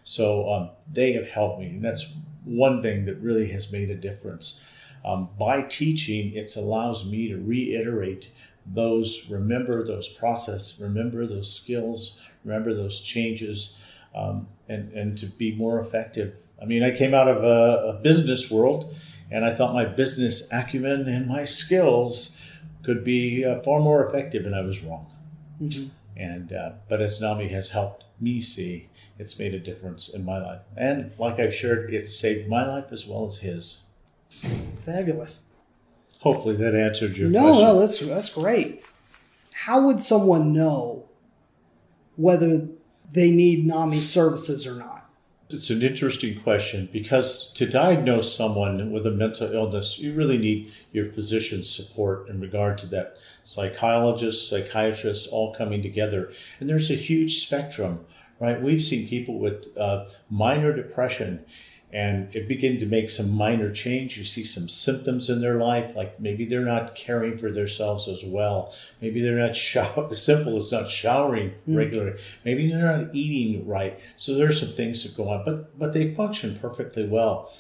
So 0.05 0.49
um, 0.49 0.71
they 0.93 1.13
have 1.13 1.29
helped 1.29 1.61
me. 1.61 1.67
And 1.67 1.85
that's 1.85 2.13
one 2.45 2.83
thing 2.83 3.05
that 3.05 3.17
really 3.21 3.49
has 3.53 3.71
made 3.71 3.91
a 3.91 3.95
difference. 3.95 4.65
Um, 5.05 5.29
by 5.39 5.63
teaching, 5.63 6.35
it 6.35 6.55
allows 6.57 7.05
me 7.05 7.29
to 7.29 7.39
reiterate 7.39 8.31
those, 8.67 9.29
remember 9.29 9.85
those 9.85 10.09
process, 10.09 10.79
remember 10.81 11.27
those 11.27 11.53
skills, 11.53 12.31
remember 12.45 12.73
those 12.75 13.01
changes, 13.01 13.77
um, 14.15 14.47
and, 14.69 14.93
and 14.93 15.19
to 15.19 15.27
be 15.27 15.55
more 15.57 15.81
effective. 15.81 16.37
I 16.61 16.67
mean, 16.67 16.85
I 16.85 16.93
came 16.93 17.15
out 17.15 17.27
of 17.27 17.43
a, 17.43 17.97
a 17.97 18.01
business 18.03 18.51
world 18.51 18.95
and 19.33 19.45
I 19.45 19.55
thought 19.55 19.73
my 19.73 19.87
business 19.87 20.53
acumen 20.53 21.09
and 21.09 21.27
my 21.27 21.45
skills 21.45 22.39
could 22.83 23.03
be 23.03 23.45
uh, 23.45 23.61
far 23.63 23.81
more 23.81 24.07
effective, 24.07 24.45
and 24.45 24.55
I 24.55 24.61
was 24.61 24.83
wrong. 24.83 25.07
Mm-hmm. 25.61 25.89
And 26.17 26.53
uh, 26.53 26.73
but 26.89 27.01
as 27.01 27.21
NAMI 27.21 27.49
has 27.49 27.71
helped 27.71 28.05
me 28.21 28.41
see, 28.41 28.89
it's 29.19 29.39
made 29.39 29.55
a 29.55 29.59
difference 29.59 30.13
in 30.13 30.25
my 30.25 30.39
life, 30.39 30.61
and 30.77 31.13
like 31.19 31.41
I've 31.41 31.55
shared, 31.55 31.93
it's 31.95 32.17
saved 32.17 32.49
my 32.49 32.67
life 32.67 32.93
as 32.93 33.07
well 33.07 33.25
as 33.25 33.39
his. 33.39 33.85
Fabulous. 34.85 35.45
Hopefully 36.21 36.57
that 36.57 36.75
answered 36.75 37.17
your 37.17 37.29
no, 37.29 37.41
question. 37.41 37.65
No, 37.65 37.81
that's 37.81 37.99
that's 38.01 38.31
great. 38.31 38.85
How 39.53 39.87
would 39.87 40.01
someone 40.01 40.53
know 40.53 41.09
whether 42.17 42.69
they 43.11 43.31
need 43.31 43.67
NAMI 43.67 43.99
services 43.99 44.67
or 44.67 44.75
not? 44.75 45.11
It's 45.51 45.69
an 45.69 45.83
interesting 45.83 46.41
question 46.41 46.89
because 46.93 47.53
to 47.53 47.67
diagnose 47.67 48.35
someone 48.35 48.91
with 48.91 49.07
a 49.07 49.11
mental 49.11 49.53
illness, 49.53 49.99
you 49.99 50.15
really 50.15 50.39
need 50.39 50.73
your 50.93 51.13
physician's 51.13 51.69
support 51.69 52.29
in 52.29 52.41
regard 52.41 52.79
to 52.79 52.87
that. 52.87 53.19
Psychologists, 53.43 54.49
psychiatrists, 54.49 55.27
all 55.27 55.55
coming 55.55 55.83
together. 55.83 56.33
And 56.59 56.71
there's 56.71 56.91
a 56.91 56.95
huge 56.95 57.45
spectrum, 57.45 58.07
right? 58.41 58.63
We've 58.63 58.83
seen 58.83 59.09
people 59.09 59.39
with 59.39 59.77
uh, 59.77 60.07
minor 60.31 60.73
depression 60.73 61.45
and 61.93 62.35
it 62.35 62.49
begin 62.49 62.79
to 62.81 62.87
make 62.87 63.11
some 63.11 63.31
minor 63.31 63.71
change. 63.71 64.17
You 64.17 64.25
see 64.25 64.45
some 64.45 64.69
symptoms 64.69 65.29
in 65.29 65.43
their 65.43 65.57
life, 65.57 65.95
like 65.95 66.19
maybe 66.19 66.47
they're 66.47 66.61
not 66.63 66.95
caring 66.95 67.37
for 67.37 67.51
themselves 67.51 68.09
as 68.09 68.25
well. 68.25 68.75
Maybe 69.03 69.21
they're 69.21 69.37
not 69.37 69.55
shower, 69.55 70.09
as 70.11 70.23
simple 70.25 70.57
as 70.57 70.73
not 70.73 70.91
showering 70.91 71.53
mm. 71.69 71.77
regularly. 71.77 72.19
Maybe 72.45 72.71
they're 72.71 72.81
not 72.81 73.15
eating 73.15 73.67
right. 73.67 74.01
So 74.17 74.35
there's 74.35 74.59
some 74.59 74.75
things 74.75 75.03
that 75.03 75.17
go 75.17 75.29
on, 75.29 75.45
but 75.45 75.79
but 75.79 75.93
they 75.93 76.15
function 76.15 76.59
perfectly 76.59 77.07
well. 77.07 77.53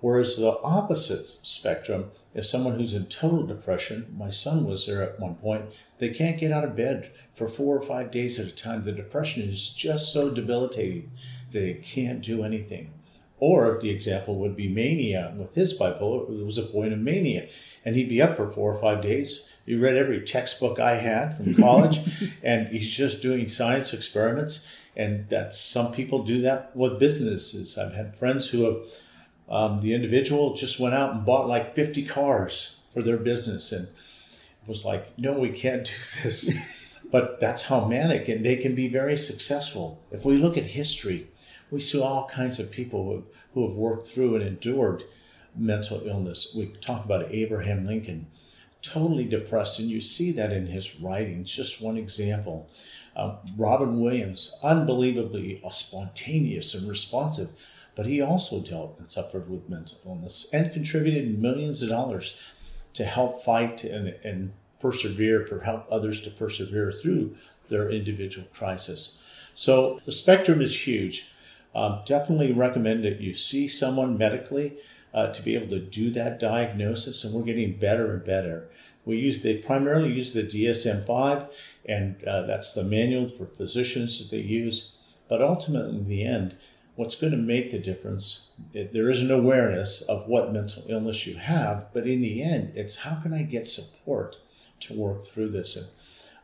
Whereas 0.00 0.36
the 0.36 0.58
opposite 0.62 1.26
spectrum 1.26 2.10
is 2.32 2.48
someone 2.48 2.78
who's 2.78 2.94
in 2.94 3.06
total 3.06 3.46
depression. 3.46 4.14
My 4.16 4.30
son 4.30 4.64
was 4.64 4.86
there 4.86 5.02
at 5.02 5.20
one 5.20 5.34
point. 5.34 5.64
They 5.98 6.10
can't 6.10 6.38
get 6.38 6.52
out 6.52 6.64
of 6.64 6.76
bed 6.76 7.10
for 7.34 7.48
four 7.48 7.76
or 7.76 7.82
five 7.82 8.10
days 8.10 8.38
at 8.38 8.46
a 8.46 8.54
time. 8.54 8.82
The 8.82 8.92
depression 8.92 9.42
is 9.42 9.68
just 9.68 10.12
so 10.12 10.30
debilitating 10.30 11.10
that 11.50 11.58
they 11.58 11.74
can't 11.74 12.22
do 12.22 12.44
anything. 12.44 12.92
Or 13.40 13.78
the 13.80 13.88
example 13.88 14.36
would 14.36 14.54
be 14.54 14.68
mania 14.68 15.34
with 15.36 15.54
his 15.54 15.76
bipolar. 15.76 16.28
It 16.40 16.44
was 16.44 16.58
a 16.58 16.62
point 16.62 16.92
of 16.92 16.98
mania. 16.98 17.48
And 17.84 17.96
he'd 17.96 18.10
be 18.10 18.20
up 18.20 18.36
for 18.36 18.46
four 18.46 18.72
or 18.72 18.80
five 18.80 19.00
days. 19.00 19.48
He 19.64 19.74
read 19.76 19.96
every 19.96 20.20
textbook 20.20 20.78
I 20.78 20.96
had 20.96 21.34
from 21.34 21.54
college, 21.66 22.00
and 22.42 22.68
he's 22.68 22.88
just 22.88 23.22
doing 23.22 23.48
science 23.48 23.94
experiments. 23.94 24.68
And 24.94 25.28
that's 25.28 25.58
some 25.58 25.92
people 25.92 26.22
do 26.22 26.42
that 26.42 26.76
with 26.76 26.98
businesses. 26.98 27.78
I've 27.78 27.94
had 27.94 28.14
friends 28.14 28.48
who 28.48 28.64
have, 28.64 28.76
um, 29.48 29.80
the 29.80 29.94
individual 29.94 30.54
just 30.54 30.78
went 30.78 30.94
out 30.94 31.14
and 31.14 31.24
bought 31.24 31.48
like 31.48 31.74
50 31.74 32.04
cars 32.04 32.76
for 32.92 33.00
their 33.00 33.16
business 33.16 33.72
and 33.72 33.88
was 34.66 34.84
like, 34.84 35.18
no, 35.18 35.38
we 35.38 35.50
can't 35.50 35.84
do 35.84 35.92
this. 36.22 36.52
but 37.10 37.40
that's 37.40 37.62
how 37.62 37.86
manic, 37.86 38.28
and 38.28 38.44
they 38.44 38.56
can 38.56 38.74
be 38.74 38.88
very 38.88 39.16
successful. 39.16 40.02
If 40.10 40.24
we 40.24 40.36
look 40.36 40.58
at 40.58 40.64
history, 40.64 41.28
we 41.70 41.80
see 41.80 42.00
all 42.00 42.26
kinds 42.28 42.58
of 42.58 42.70
people 42.70 43.24
who, 43.54 43.68
have 43.68 43.76
worked 43.76 44.06
through 44.06 44.36
and 44.36 44.44
endured 44.44 45.04
mental 45.56 46.06
illness. 46.06 46.54
We 46.56 46.66
talk 46.80 47.04
about 47.04 47.30
Abraham 47.30 47.86
Lincoln, 47.86 48.26
totally 48.82 49.24
depressed, 49.24 49.80
and 49.80 49.88
you 49.88 50.00
see 50.00 50.32
that 50.32 50.52
in 50.52 50.66
his 50.66 51.00
writings. 51.00 51.52
Just 51.52 51.82
one 51.82 51.96
example. 51.96 52.70
Uh, 53.16 53.36
Robin 53.56 54.00
Williams, 54.00 54.56
unbelievably 54.62 55.62
spontaneous 55.70 56.74
and 56.74 56.88
responsive, 56.88 57.50
but 57.96 58.06
he 58.06 58.20
also 58.20 58.60
dealt 58.60 58.98
and 58.98 59.10
suffered 59.10 59.50
with 59.50 59.68
mental 59.68 59.98
illness 60.06 60.48
and 60.52 60.72
contributed 60.72 61.38
millions 61.38 61.82
of 61.82 61.88
dollars 61.88 62.54
to 62.94 63.04
help 63.04 63.42
fight 63.44 63.84
and, 63.84 64.14
and 64.24 64.52
persevere, 64.80 65.46
for 65.46 65.60
help 65.60 65.86
others 65.90 66.22
to 66.22 66.30
persevere 66.30 66.90
through 66.90 67.34
their 67.68 67.90
individual 67.90 68.46
crisis. 68.52 69.22
So 69.54 70.00
the 70.04 70.12
spectrum 70.12 70.60
is 70.60 70.86
huge. 70.86 71.30
Um, 71.74 72.00
definitely 72.04 72.52
recommend 72.52 73.04
that 73.04 73.20
you 73.20 73.34
see 73.34 73.68
someone 73.68 74.18
medically 74.18 74.78
uh, 75.14 75.32
to 75.32 75.42
be 75.42 75.54
able 75.54 75.68
to 75.68 75.80
do 75.80 76.10
that 76.10 76.40
diagnosis, 76.40 77.24
and 77.24 77.34
we're 77.34 77.42
getting 77.42 77.78
better 77.78 78.12
and 78.12 78.24
better. 78.24 78.68
We 79.04 79.16
use 79.16 79.40
they 79.40 79.56
primarily 79.56 80.12
use 80.12 80.32
the 80.32 80.42
DSM-5, 80.42 81.52
and 81.86 82.22
uh, 82.24 82.42
that's 82.42 82.74
the 82.74 82.84
manual 82.84 83.28
for 83.28 83.46
physicians 83.46 84.18
that 84.18 84.34
they 84.34 84.42
use. 84.42 84.94
But 85.28 85.42
ultimately, 85.42 85.96
in 85.96 86.08
the 86.08 86.24
end, 86.24 86.56
what's 86.96 87.14
going 87.14 87.32
to 87.32 87.38
make 87.38 87.70
the 87.70 87.78
difference? 87.78 88.50
It, 88.74 88.92
there 88.92 89.08
is 89.08 89.20
an 89.20 89.30
awareness 89.30 90.02
of 90.02 90.26
what 90.28 90.52
mental 90.52 90.84
illness 90.88 91.26
you 91.26 91.36
have, 91.36 91.86
but 91.92 92.06
in 92.06 92.20
the 92.20 92.42
end, 92.42 92.72
it's 92.74 93.04
how 93.04 93.20
can 93.20 93.32
I 93.32 93.42
get 93.42 93.66
support 93.66 94.38
to 94.80 94.94
work 94.94 95.22
through 95.22 95.50
this? 95.50 95.76
And 95.76 95.86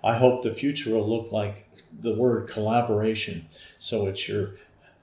I 0.02 0.16
hope 0.16 0.42
the 0.42 0.54
future 0.54 0.94
will 0.94 1.06
look 1.06 1.32
like 1.32 1.68
the 1.92 2.14
word 2.14 2.48
collaboration. 2.48 3.48
So 3.78 4.06
it's 4.06 4.28
your 4.28 4.54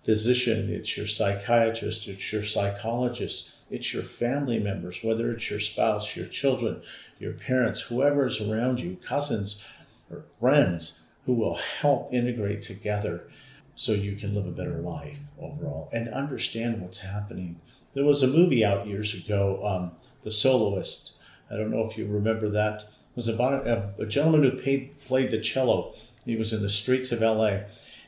physician, 0.04 0.70
it's 0.70 0.98
your 0.98 1.08
psychiatrist, 1.08 2.08
it's 2.08 2.32
your 2.32 2.44
psychologist, 2.44 3.54
it's 3.70 3.94
your 3.94 4.04
family 4.04 4.60
members, 4.60 5.04
whether 5.04 5.32
it's 5.32 5.50
your 5.50 5.60
spouse, 5.60 6.16
your 6.16 6.26
children, 6.26 6.82
your 7.20 7.34
parents, 7.34 7.82
whoever 7.82 8.28
is 8.28 8.42
around 8.42 8.80
you, 8.80 8.98
cousins 9.04 9.66
or 10.12 10.26
friends 10.40 11.06
who 11.26 11.34
will 11.34 11.56
help 11.56 12.14
integrate 12.14 12.62
together 12.62 13.28
so 13.76 13.94
you 13.94 14.16
can 14.16 14.36
live 14.36 14.46
a 14.46 14.52
better 14.52 14.78
life 14.78 15.20
overall 15.40 15.90
and 15.92 16.10
understand 16.10 16.82
what's 16.82 17.00
happening. 17.00 17.60
There 17.94 18.06
was 18.06 18.22
a 18.22 18.28
movie 18.28 18.66
out 18.66 18.88
years 18.88 19.14
ago, 19.14 19.60
um, 19.66 19.92
The 20.22 20.32
Soloist. 20.32 21.14
I 21.50 21.56
don't 21.56 21.72
know 21.72 21.88
if 21.88 21.98
you 21.98 22.06
remember 22.08 22.50
that. 22.50 22.82
It 22.82 23.16
was 23.16 23.28
about 23.28 23.66
a, 23.66 23.94
a 23.98 24.06
gentleman 24.06 24.44
who 24.44 24.58
paid, 24.58 25.00
played 25.02 25.32
the 25.32 25.40
cello. 25.40 25.94
He 26.26 26.36
was 26.36 26.54
in 26.54 26.62
the 26.62 26.70
streets 26.70 27.12
of 27.12 27.22
LA 27.22 27.62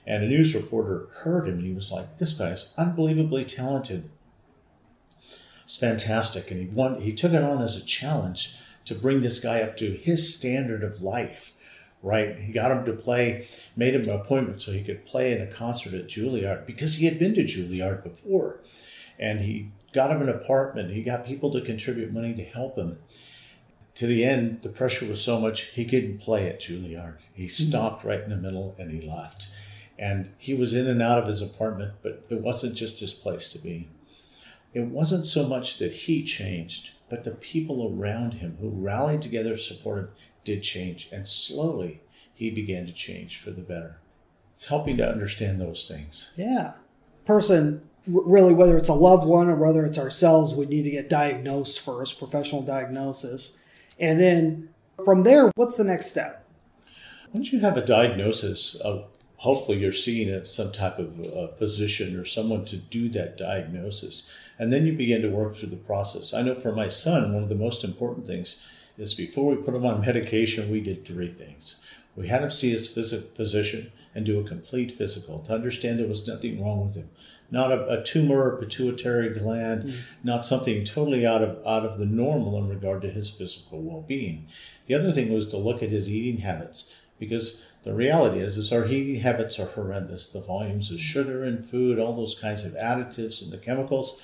and 0.08 0.24
a 0.24 0.28
news 0.28 0.54
reporter 0.54 1.08
heard 1.22 1.48
him 1.48 1.56
and 1.56 1.66
he 1.66 1.74
was 1.74 1.92
like, 1.92 2.18
This 2.18 2.34
guy's 2.34 2.74
unbelievably 2.78 3.46
talented. 3.46 4.10
It's 5.64 5.78
fantastic. 5.78 6.52
And 6.52 6.60
he 6.60 6.76
won, 6.76 7.02
he 7.02 7.14
took 7.14 7.34
it 7.34 7.44
on 7.44 7.62
as 7.62 7.76
a 7.76 7.86
challenge 7.86 8.56
to 8.86 8.94
bring 8.94 9.22
this 9.22 9.40
guy 9.40 9.62
up 9.62 9.76
to 9.78 9.92
his 9.92 10.36
standard 10.36 10.84
of 10.84 11.02
life. 11.02 11.54
Right? 12.04 12.38
He 12.38 12.54
got 12.54 12.72
him 12.72 12.86
to 12.86 12.94
play, 12.94 13.48
made 13.76 13.96
him 13.96 14.04
an 14.04 14.12
appointment 14.12 14.62
so 14.62 14.72
he 14.72 14.84
could 14.84 15.06
play 15.06 15.32
in 15.32 15.42
a 15.42 15.52
concert 15.52 15.96
at 15.96 16.08
Juilliard 16.08 16.68
because 16.68 16.98
he 16.98 17.06
had 17.06 17.18
been 17.18 17.34
to 17.34 17.44
Juilliard 17.44 18.04
before. 18.04 18.60
And 19.18 19.40
he 19.40 19.72
got 19.92 20.12
him 20.12 20.22
an 20.22 20.30
apartment. 20.30 20.92
He 20.92 21.02
got 21.02 21.26
people 21.26 21.52
to 21.52 21.62
contribute 21.62 22.14
money 22.14 22.36
to 22.36 22.44
help 22.44 22.78
him 22.78 23.00
to 23.96 24.06
the 24.06 24.26
end, 24.26 24.62
the 24.62 24.70
pressure 24.70 25.06
was 25.06 25.22
so 25.22 25.40
much 25.40 25.62
he 25.68 25.86
couldn't 25.86 26.20
play 26.20 26.48
at 26.48 26.60
Juilliard. 26.60 27.18
He 27.34 27.46
mm-hmm. 27.46 27.70
stopped 27.70 28.04
right 28.04 28.22
in 28.22 28.30
the 28.30 28.38
middle 28.38 28.76
and 28.78 28.92
he 28.92 29.08
left. 29.08 29.48
And 29.98 30.32
he 30.38 30.54
was 30.54 30.74
in 30.74 30.88
and 30.88 31.02
out 31.02 31.20
of 31.20 31.28
his 31.28 31.42
apartment, 31.42 31.94
but 32.02 32.26
it 32.30 32.42
wasn't 32.42 32.76
just 32.76 33.00
his 33.00 33.14
place 33.14 33.52
to 33.54 33.60
be. 33.60 33.90
It 34.74 34.88
wasn't 34.88 35.26
so 35.26 35.48
much 35.48 35.78
that 35.78 35.94
he 35.94 36.24
changed, 36.24 36.92
but 37.10 37.24
the 37.24 37.32
people 37.32 37.96
around 37.96 38.36
him 38.36 38.58
who 38.60 38.70
rallied 38.70 39.22
together, 39.22 39.56
supported, 39.56 40.10
did 40.44 40.64
change. 40.64 41.08
And 41.14 41.26
slowly 41.26 42.02
he 42.34 42.50
began 42.50 42.86
to 42.86 42.92
change 42.92 43.40
for 43.40 43.52
the 43.52 43.62
better. 43.62 44.00
It's 44.56 44.66
helping 44.66 44.98
to 44.98 45.10
understand 45.10 45.62
those 45.62 45.88
things. 45.88 46.34
Yeah. 46.36 46.74
Person, 47.26 47.82
really, 48.06 48.54
whether 48.54 48.78
it's 48.78 48.90
a 48.90 48.94
loved 48.94 49.26
one 49.26 49.50
or 49.50 49.56
whether 49.56 49.86
it's 49.86 49.98
ourselves, 49.98 50.54
we 50.54 50.66
need 50.66 50.84
to 50.84 50.92
get 50.92 51.10
diagnosed 51.10 51.80
first, 51.80 52.20
professional 52.20 52.62
diagnosis. 52.62 53.58
And 53.98 54.20
then 54.20 54.70
from 55.04 55.24
there, 55.24 55.52
what's 55.56 55.76
the 55.76 55.84
next 55.86 56.08
step? 56.08 56.46
Once 57.34 57.52
you 57.52 57.60
have 57.60 57.78
a 57.78 57.86
diagnosis 57.86 58.76
of 58.76 59.08
hopefully 59.46 59.78
you're 59.78 59.94
seeing 59.94 60.28
a, 60.28 60.44
some 60.44 60.72
type 60.72 60.98
of 60.98 61.20
a 61.20 61.50
physician 61.50 62.20
or 62.20 62.26
someone 62.26 62.66
to 62.66 62.78
do 62.78 63.08
that 63.10 63.38
diagnosis. 63.38 64.28
And 64.58 64.74
then 64.74 64.88
you 64.88 64.94
begin 64.94 65.22
to 65.22 65.30
work 65.30 65.56
through 65.56 65.70
the 65.70 65.76
process. 65.78 66.34
I 66.34 66.42
know 66.42 66.56
for 66.56 66.74
my 66.74 66.88
son, 66.88 67.32
one 67.32 67.44
of 67.44 67.50
the 67.50 67.56
most 67.56 67.84
important 67.84 68.26
things 68.26 68.66
is 68.98 69.14
before 69.14 69.56
we 69.56 69.62
put 69.62 69.76
him 69.76 69.86
on 69.86 70.02
medication, 70.02 70.72
we 70.72 70.82
did 70.82 71.06
three 71.06 71.32
things. 71.32 71.84
We 72.16 72.28
had 72.28 72.42
him 72.42 72.50
see 72.50 72.72
his 72.72 72.88
phys- 72.88 73.36
physician 73.36 73.92
and 74.16 74.26
do 74.26 74.40
a 74.40 74.44
complete 74.44 74.92
physical 74.92 75.40
to 75.40 75.54
understand 75.54 76.00
there 76.00 76.08
was 76.08 76.28
nothing 76.28 76.64
wrong 76.64 76.88
with 76.88 76.96
him. 76.96 77.10
Not 77.52 77.72
a, 77.72 78.00
a 78.00 78.04
tumor 78.04 78.42
or 78.42 78.58
pituitary 78.58 79.30
gland, 79.38 79.84
mm. 79.84 79.98
not 80.24 80.46
something 80.46 80.84
totally 80.86 81.24
out 81.24 81.44
of 81.44 81.60
out 81.68 81.86
of 81.86 82.00
the 82.00 82.06
normal 82.08 82.58
in 82.58 82.68
regard 82.68 83.04
to 83.04 83.10
his 83.10 83.30
physical 83.30 83.82
well-being. 83.82 84.48
The 84.88 84.96
other 84.96 85.12
thing 85.12 85.32
was 85.32 85.46
to 85.48 85.58
look 85.58 85.84
at 85.84 85.90
his 85.90 86.10
eating 86.10 86.42
habits 86.42 86.92
because 87.20 87.62
the 87.86 87.94
reality 87.94 88.40
is, 88.40 88.58
is 88.58 88.74
our 88.74 88.86
eating 88.88 89.22
habits 89.22 89.60
are 89.60 89.68
horrendous. 89.68 90.34
The 90.34 90.42
volumes 90.42 90.92
of 90.92 91.00
sugar 91.00 91.46
in 91.46 91.62
food, 91.62 92.00
all 92.00 92.14
those 92.14 92.38
kinds 92.38 92.66
of 92.66 92.74
additives 92.74 93.44
and 93.44 93.52
the 93.52 93.60
chemicals. 93.60 94.20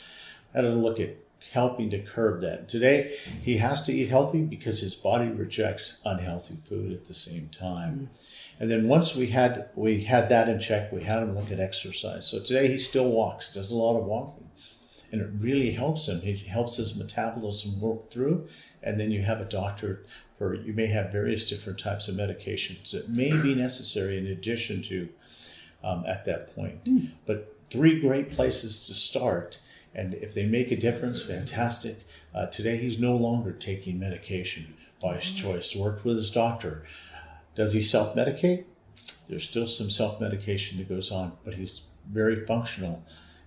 I 0.54 0.58
had 0.58 0.64
to 0.64 0.70
look 0.70 1.00
at 1.00 1.16
helping 1.52 1.92
to 1.92 2.00
curb 2.00 2.42
that. 2.42 2.68
Today, 2.68 3.16
he 3.42 3.58
has 3.58 3.84
to 3.84 3.94
eat 3.94 4.10
healthy 4.10 4.42
because 4.42 4.80
his 4.80 4.96
body 4.96 5.30
rejects 5.30 6.02
unhealthy 6.06 6.58
food 6.68 6.92
at 6.92 7.06
the 7.06 7.14
same 7.14 7.50
time. 7.50 8.10
Mm. 8.12 8.52
And 8.60 8.72
then 8.72 8.88
once 8.88 9.16
we 9.16 9.28
had 9.28 9.70
we 9.76 10.04
had 10.04 10.30
that 10.30 10.50
in 10.50 10.60
check, 10.60 10.92
we 10.92 11.04
had 11.04 11.22
him 11.22 11.36
look 11.36 11.52
at 11.52 11.60
exercise. 11.60 12.28
So 12.28 12.40
today 12.40 12.68
he 12.68 12.80
still 12.80 13.10
walks, 13.10 13.54
does 13.54 13.72
a 13.72 13.76
lot 13.76 13.98
of 13.98 14.06
walking, 14.06 14.50
and 15.12 15.22
it 15.22 15.30
really 15.38 15.72
helps 15.72 16.08
him. 16.08 16.22
It 16.24 16.40
helps 16.42 16.78
his 16.78 16.98
metabolism 16.98 17.80
work 17.80 18.10
through. 18.10 18.48
And 18.82 19.00
then 19.00 19.12
you 19.12 19.22
have 19.22 19.40
a 19.40 19.46
doctor 19.46 20.04
for 20.42 20.56
you 20.56 20.74
may 20.74 20.88
have 20.88 21.12
various 21.12 21.48
different 21.48 21.78
types 21.78 22.08
of 22.08 22.16
medications 22.16 22.90
that 22.90 23.08
may 23.08 23.32
be 23.44 23.54
necessary 23.54 24.18
in 24.18 24.26
addition 24.26 24.82
to 24.82 25.08
um, 25.84 26.04
at 26.08 26.26
that 26.26 26.56
point. 26.56 26.84
Mm. 26.84 27.12
But 27.28 27.56
three 27.70 28.00
great 28.00 28.32
places 28.32 28.88
to 28.88 28.96
start 28.96 29.60
and 29.94 30.16
if 30.16 30.34
they 30.34 30.48
make 30.48 30.72
a 30.72 30.76
difference, 30.76 31.22
fantastic. 31.22 31.98
Uh, 32.34 32.48
today, 32.48 32.78
he's 32.78 33.00
no 33.00 33.16
longer 33.16 33.52
taking 33.52 34.00
medication 34.00 34.74
by 35.00 35.18
his 35.18 35.26
mm-hmm. 35.26 35.52
choice. 35.52 35.76
Worked 35.76 36.06
with 36.06 36.16
his 36.16 36.32
doctor. 36.32 36.84
Does 37.54 37.74
he 37.74 37.84
self 37.84 38.16
medicate? 38.16 38.64
There's 39.28 39.44
still 39.44 39.68
some 39.68 39.92
self 39.92 40.20
medication 40.20 40.80
that 40.80 40.90
goes 40.90 41.12
on, 41.12 41.34
but 41.44 41.54
he's 41.56 41.84
very 42.10 42.46
functional, 42.48 43.04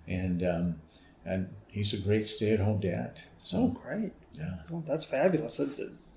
and 0.07 0.45
um, 0.45 0.81
and 1.25 1.49
he's 1.69 1.93
a 1.93 1.99
great 1.99 2.27
stay 2.27 2.53
at 2.53 2.61
home 2.61 2.81
dad. 2.81 3.23
So 3.39 3.59
oh, 3.59 3.81
great! 3.83 4.13
Yeah, 4.35 4.57
well, 4.69 4.85
that's 4.87 5.05
fabulous. 5.05 5.59
It's, 5.59 5.79
it's 5.79 6.09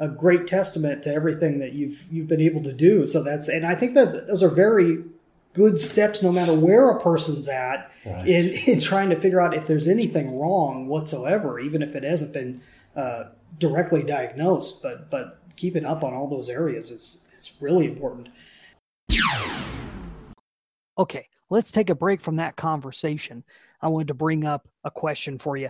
a 0.00 0.08
great 0.08 0.46
testament 0.46 1.02
to 1.02 1.12
everything 1.12 1.58
that 1.58 1.74
you've 1.74 2.10
you've 2.10 2.26
been 2.26 2.40
able 2.40 2.62
to 2.62 2.72
do. 2.72 3.06
So 3.06 3.22
that's 3.22 3.48
and 3.48 3.64
I 3.66 3.74
think 3.74 3.94
that's 3.94 4.12
those 4.26 4.42
are 4.42 4.48
very 4.48 5.04
good 5.52 5.78
steps 5.78 6.22
no 6.22 6.32
matter 6.32 6.54
where 6.54 6.90
a 6.90 7.00
person's 7.00 7.48
at 7.48 7.92
right. 8.06 8.26
in, 8.26 8.48
in 8.66 8.80
trying 8.80 9.10
to 9.10 9.20
figure 9.20 9.40
out 9.40 9.54
if 9.54 9.66
there's 9.66 9.86
anything 9.86 10.38
wrong 10.38 10.88
whatsoever, 10.88 11.60
even 11.60 11.82
if 11.82 11.94
it 11.94 12.02
hasn't 12.02 12.32
been 12.32 12.62
uh, 12.96 13.24
directly 13.58 14.02
diagnosed. 14.02 14.82
But 14.82 15.10
but 15.10 15.38
keeping 15.56 15.84
up 15.84 16.02
on 16.02 16.14
all 16.14 16.28
those 16.28 16.48
areas 16.48 16.90
is 16.90 17.26
is 17.36 17.56
really 17.60 17.84
important. 17.86 18.30
Okay, 20.98 21.28
let's 21.50 21.70
take 21.70 21.90
a 21.90 21.94
break 21.94 22.20
from 22.20 22.36
that 22.36 22.56
conversation. 22.56 23.44
I 23.82 23.88
wanted 23.88 24.08
to 24.08 24.14
bring 24.14 24.44
up 24.44 24.66
a 24.84 24.90
question 24.90 25.38
for 25.38 25.56
you. 25.56 25.68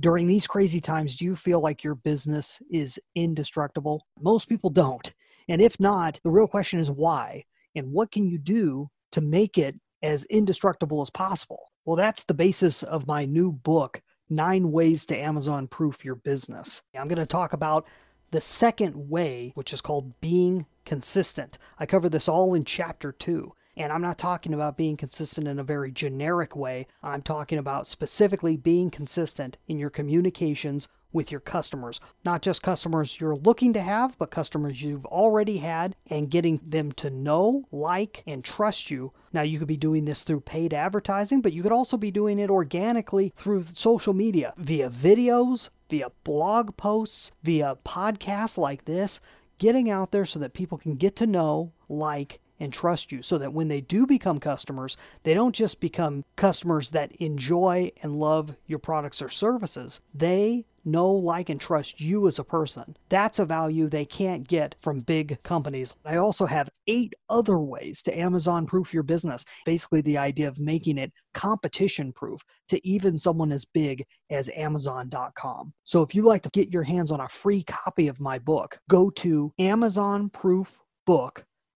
During 0.00 0.26
these 0.26 0.46
crazy 0.46 0.80
times, 0.80 1.16
do 1.16 1.24
you 1.24 1.34
feel 1.34 1.60
like 1.60 1.82
your 1.82 1.96
business 1.96 2.60
is 2.70 2.98
indestructible? 3.14 4.06
Most 4.20 4.48
people 4.48 4.70
don't. 4.70 5.12
And 5.48 5.60
if 5.60 5.78
not, 5.80 6.20
the 6.22 6.30
real 6.30 6.46
question 6.46 6.78
is 6.78 6.90
why? 6.90 7.44
And 7.74 7.92
what 7.92 8.10
can 8.10 8.28
you 8.28 8.38
do 8.38 8.90
to 9.12 9.20
make 9.20 9.58
it 9.58 9.74
as 10.02 10.24
indestructible 10.26 11.00
as 11.00 11.10
possible. 11.10 11.72
Well, 11.84 11.96
that's 11.96 12.24
the 12.24 12.34
basis 12.34 12.82
of 12.82 13.06
my 13.06 13.24
new 13.24 13.52
book, 13.52 14.02
Nine 14.30 14.70
Ways 14.70 15.06
to 15.06 15.18
Amazon 15.18 15.66
Proof 15.66 16.04
Your 16.04 16.14
Business. 16.14 16.82
I'm 16.94 17.08
going 17.08 17.18
to 17.18 17.26
talk 17.26 17.52
about 17.52 17.86
the 18.30 18.40
second 18.40 19.08
way, 19.08 19.52
which 19.54 19.72
is 19.72 19.80
called 19.80 20.20
being 20.20 20.66
consistent. 20.84 21.58
I 21.78 21.86
cover 21.86 22.08
this 22.08 22.28
all 22.28 22.54
in 22.54 22.64
chapter 22.64 23.12
two. 23.12 23.54
And 23.78 23.92
I'm 23.92 24.02
not 24.02 24.18
talking 24.18 24.54
about 24.54 24.76
being 24.76 24.96
consistent 24.96 25.46
in 25.46 25.60
a 25.60 25.64
very 25.64 25.92
generic 25.92 26.56
way. 26.56 26.88
I'm 27.00 27.22
talking 27.22 27.58
about 27.58 27.86
specifically 27.86 28.56
being 28.56 28.90
consistent 28.90 29.56
in 29.68 29.78
your 29.78 29.88
communications 29.88 30.88
with 31.12 31.30
your 31.30 31.40
customers. 31.40 32.00
Not 32.24 32.42
just 32.42 32.60
customers 32.60 33.20
you're 33.20 33.36
looking 33.36 33.72
to 33.74 33.80
have, 33.80 34.18
but 34.18 34.32
customers 34.32 34.82
you've 34.82 35.06
already 35.06 35.58
had 35.58 35.94
and 36.10 36.28
getting 36.28 36.60
them 36.66 36.90
to 36.92 37.08
know, 37.08 37.68
like, 37.70 38.24
and 38.26 38.44
trust 38.44 38.90
you. 38.90 39.12
Now, 39.32 39.42
you 39.42 39.60
could 39.60 39.68
be 39.68 39.76
doing 39.76 40.04
this 40.04 40.24
through 40.24 40.40
paid 40.40 40.74
advertising, 40.74 41.40
but 41.40 41.52
you 41.52 41.62
could 41.62 41.70
also 41.70 41.96
be 41.96 42.10
doing 42.10 42.40
it 42.40 42.50
organically 42.50 43.32
through 43.36 43.62
social 43.62 44.12
media 44.12 44.54
via 44.56 44.90
videos, 44.90 45.70
via 45.88 46.10
blog 46.24 46.76
posts, 46.76 47.30
via 47.44 47.76
podcasts 47.84 48.58
like 48.58 48.84
this, 48.86 49.20
getting 49.58 49.88
out 49.88 50.10
there 50.10 50.24
so 50.24 50.40
that 50.40 50.52
people 50.52 50.78
can 50.78 50.96
get 50.96 51.14
to 51.14 51.28
know, 51.28 51.72
like, 51.88 52.40
and 52.60 52.72
trust 52.72 53.12
you 53.12 53.22
so 53.22 53.38
that 53.38 53.52
when 53.52 53.68
they 53.68 53.80
do 53.80 54.06
become 54.06 54.38
customers, 54.38 54.96
they 55.22 55.34
don't 55.34 55.54
just 55.54 55.80
become 55.80 56.24
customers 56.36 56.90
that 56.90 57.12
enjoy 57.16 57.90
and 58.02 58.18
love 58.18 58.54
your 58.66 58.78
products 58.78 59.22
or 59.22 59.28
services. 59.28 60.00
They 60.14 60.64
know, 60.84 61.10
like, 61.10 61.50
and 61.50 61.60
trust 61.60 62.00
you 62.00 62.26
as 62.26 62.38
a 62.38 62.44
person. 62.44 62.96
That's 63.08 63.38
a 63.38 63.44
value 63.44 63.88
they 63.88 64.04
can't 64.04 64.46
get 64.46 64.74
from 64.80 65.00
big 65.00 65.42
companies. 65.42 65.94
I 66.04 66.16
also 66.16 66.46
have 66.46 66.70
eight 66.86 67.14
other 67.28 67.58
ways 67.58 68.02
to 68.02 68.18
Amazon 68.18 68.66
proof 68.66 68.94
your 68.94 69.02
business. 69.02 69.44
Basically, 69.64 70.00
the 70.00 70.18
idea 70.18 70.48
of 70.48 70.58
making 70.58 70.98
it 70.98 71.12
competition 71.34 72.12
proof 72.12 72.40
to 72.68 72.86
even 72.86 73.18
someone 73.18 73.52
as 73.52 73.64
big 73.64 74.04
as 74.30 74.50
Amazon.com. 74.56 75.72
So 75.84 76.02
if 76.02 76.14
you'd 76.14 76.24
like 76.24 76.42
to 76.42 76.50
get 76.50 76.72
your 76.72 76.82
hands 76.82 77.10
on 77.10 77.20
a 77.20 77.28
free 77.28 77.62
copy 77.62 78.08
of 78.08 78.20
my 78.20 78.38
book, 78.38 78.78
go 78.88 79.10
to 79.10 79.52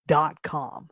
AmazonProofBook.com. 0.07 0.89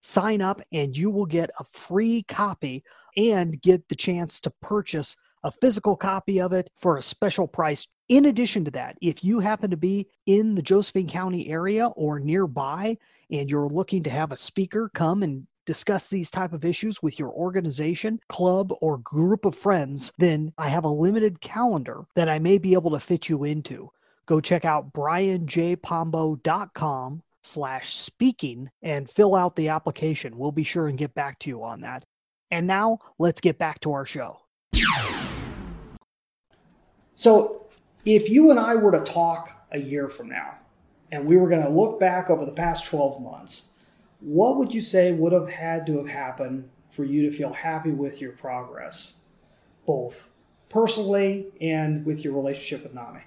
Sign 0.00 0.42
up 0.42 0.60
and 0.72 0.96
you 0.96 1.10
will 1.10 1.26
get 1.26 1.50
a 1.60 1.64
free 1.64 2.24
copy 2.24 2.82
and 3.16 3.62
get 3.62 3.88
the 3.88 3.94
chance 3.94 4.40
to 4.40 4.50
purchase 4.62 5.14
a 5.44 5.50
physical 5.50 5.96
copy 5.96 6.40
of 6.40 6.52
it 6.52 6.70
for 6.78 6.96
a 6.96 7.02
special 7.02 7.48
price. 7.48 7.88
In 8.08 8.26
addition 8.26 8.64
to 8.64 8.70
that, 8.72 8.96
if 9.00 9.24
you 9.24 9.40
happen 9.40 9.70
to 9.70 9.76
be 9.76 10.06
in 10.26 10.54
the 10.54 10.62
Josephine 10.62 11.08
County 11.08 11.48
area 11.48 11.88
or 11.88 12.20
nearby 12.20 12.96
and 13.30 13.50
you're 13.50 13.68
looking 13.68 14.02
to 14.04 14.10
have 14.10 14.32
a 14.32 14.36
speaker 14.36 14.90
come 14.94 15.22
and 15.22 15.46
discuss 15.66 16.10
these 16.10 16.30
type 16.30 16.52
of 16.52 16.64
issues 16.64 17.02
with 17.02 17.18
your 17.18 17.30
organization, 17.30 18.20
club, 18.28 18.72
or 18.80 18.98
group 18.98 19.44
of 19.44 19.54
friends, 19.54 20.12
then 20.18 20.52
I 20.58 20.68
have 20.68 20.84
a 20.84 20.88
limited 20.88 21.40
calendar 21.40 22.04
that 22.16 22.28
I 22.28 22.40
may 22.40 22.58
be 22.58 22.74
able 22.74 22.90
to 22.90 23.00
fit 23.00 23.28
you 23.28 23.44
into. 23.44 23.90
Go 24.26 24.40
check 24.40 24.64
out 24.64 24.92
brianjpombo.com 24.92 27.22
slash 27.42 27.96
speaking 27.96 28.70
and 28.82 29.10
fill 29.10 29.34
out 29.34 29.56
the 29.56 29.68
application. 29.68 30.36
We'll 30.36 30.52
be 30.52 30.64
sure 30.64 30.88
and 30.88 30.98
get 30.98 31.14
back 31.14 31.38
to 31.40 31.50
you 31.50 31.62
on 31.62 31.80
that. 31.82 32.04
And 32.50 32.66
now 32.66 32.98
let's 33.18 33.40
get 33.40 33.58
back 33.58 33.80
to 33.80 33.92
our 33.92 34.06
show. 34.06 34.38
So, 37.14 37.66
if 38.04 38.28
you 38.28 38.50
and 38.50 38.58
I 38.58 38.74
were 38.74 38.92
to 38.92 39.00
talk 39.00 39.50
a 39.70 39.78
year 39.78 40.08
from 40.08 40.28
now, 40.28 40.58
and 41.12 41.26
we 41.26 41.36
were 41.36 41.48
going 41.48 41.62
to 41.62 41.68
look 41.68 42.00
back 42.00 42.30
over 42.30 42.44
the 42.44 42.52
past 42.52 42.86
12 42.86 43.22
months, 43.22 43.72
what 44.20 44.56
would 44.56 44.72
you 44.72 44.80
say 44.80 45.12
would 45.12 45.32
have 45.32 45.48
had 45.48 45.86
to 45.86 45.98
have 45.98 46.08
happened 46.08 46.68
for 46.90 47.04
you 47.04 47.28
to 47.28 47.36
feel 47.36 47.52
happy 47.52 47.90
with 47.90 48.20
your 48.20 48.32
progress, 48.32 49.20
both 49.86 50.30
personally 50.68 51.46
and 51.60 52.04
with 52.06 52.24
your 52.24 52.34
relationship 52.34 52.82
with 52.82 52.94
Nami? 52.94 53.20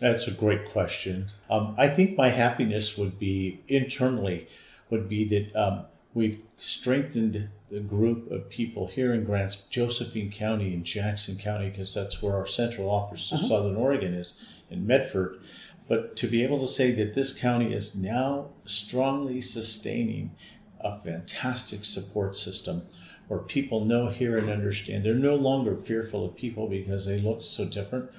That's 0.00 0.26
a 0.26 0.32
great 0.32 0.64
question. 0.70 1.30
Um, 1.48 1.74
I 1.78 1.88
think 1.88 2.16
my 2.16 2.28
happiness 2.28 2.98
would 2.98 3.18
be 3.18 3.60
internally, 3.68 4.48
would 4.90 5.08
be 5.08 5.24
that 5.26 5.56
um, 5.56 5.84
we've 6.14 6.42
strengthened 6.56 7.48
the 7.70 7.80
group 7.80 8.30
of 8.30 8.48
people 8.50 8.86
here 8.86 9.12
in 9.14 9.24
Grants, 9.24 9.56
Josephine 9.56 10.30
County 10.30 10.74
and 10.74 10.84
Jackson 10.84 11.36
County, 11.36 11.70
because 11.70 11.94
that's 11.94 12.22
where 12.22 12.34
our 12.34 12.46
central 12.46 12.90
office 12.90 13.32
of 13.32 13.38
uh-huh. 13.38 13.48
Southern 13.48 13.76
Oregon 13.76 14.14
is 14.14 14.42
in 14.70 14.86
Medford. 14.86 15.40
But 15.86 16.16
to 16.16 16.26
be 16.26 16.42
able 16.42 16.60
to 16.60 16.68
say 16.68 16.90
that 16.92 17.14
this 17.14 17.38
county 17.38 17.72
is 17.72 17.96
now 17.96 18.48
strongly 18.64 19.40
sustaining 19.40 20.32
a 20.80 20.98
fantastic 20.98 21.84
support 21.84 22.36
system 22.36 22.82
where 23.28 23.40
people 23.40 23.84
know, 23.84 24.08
hear, 24.08 24.36
and 24.36 24.50
understand. 24.50 25.04
They're 25.04 25.14
no 25.14 25.34
longer 25.34 25.76
fearful 25.76 26.24
of 26.24 26.36
people 26.36 26.68
because 26.68 27.06
they 27.06 27.18
look 27.18 27.42
so 27.42 27.64
different. 27.64 28.10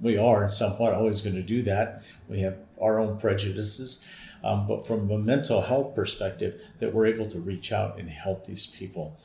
We 0.00 0.16
are, 0.16 0.42
and 0.42 0.52
somewhat, 0.52 0.94
always 0.94 1.22
going 1.22 1.36
to 1.36 1.42
do 1.42 1.62
that. 1.62 2.02
We 2.28 2.40
have 2.40 2.56
our 2.80 2.98
own 2.98 3.18
prejudices 3.18 4.08
um, 4.42 4.66
but 4.66 4.86
from 4.86 5.10
a 5.10 5.18
mental 5.18 5.60
health 5.60 5.94
perspective, 5.94 6.62
that 6.78 6.94
we're 6.94 7.06
able 7.06 7.26
to 7.26 7.40
reach 7.40 7.72
out 7.72 7.98
and 7.98 8.08
help 8.08 8.46
these 8.46 8.66
people. 8.66 9.18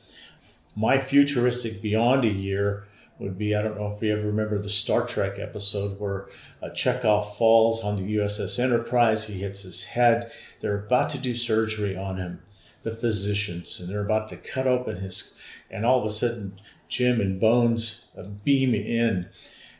My 0.74 0.98
futuristic 0.98 1.80
beyond 1.80 2.24
a 2.24 2.28
year 2.28 2.84
would 3.18 3.38
be 3.38 3.56
I 3.56 3.62
don't 3.62 3.78
know 3.78 3.94
if 3.94 4.02
you 4.02 4.14
ever 4.14 4.26
remember 4.26 4.58
the 4.58 4.68
Star 4.68 5.06
Trek 5.06 5.38
episode 5.38 5.98
where 5.98 6.28
uh, 6.62 6.68
Chekov 6.68 7.34
falls 7.34 7.82
on 7.82 7.96
the 7.96 8.16
USS 8.16 8.58
Enterprise. 8.58 9.24
He 9.24 9.40
hits 9.40 9.62
his 9.62 9.84
head. 9.84 10.30
They're 10.60 10.84
about 10.84 11.08
to 11.10 11.18
do 11.18 11.34
surgery 11.34 11.96
on 11.96 12.18
him, 12.18 12.42
the 12.82 12.94
physicians, 12.94 13.80
and 13.80 13.88
they're 13.88 14.04
about 14.04 14.28
to 14.28 14.36
cut 14.36 14.66
open 14.66 14.96
his. 14.96 15.34
And 15.70 15.86
all 15.86 15.98
of 15.98 16.04
a 16.04 16.10
sudden, 16.10 16.60
Jim 16.88 17.22
and 17.22 17.40
Bones 17.40 18.06
uh, 18.18 18.24
beam 18.44 18.74
in 18.74 19.30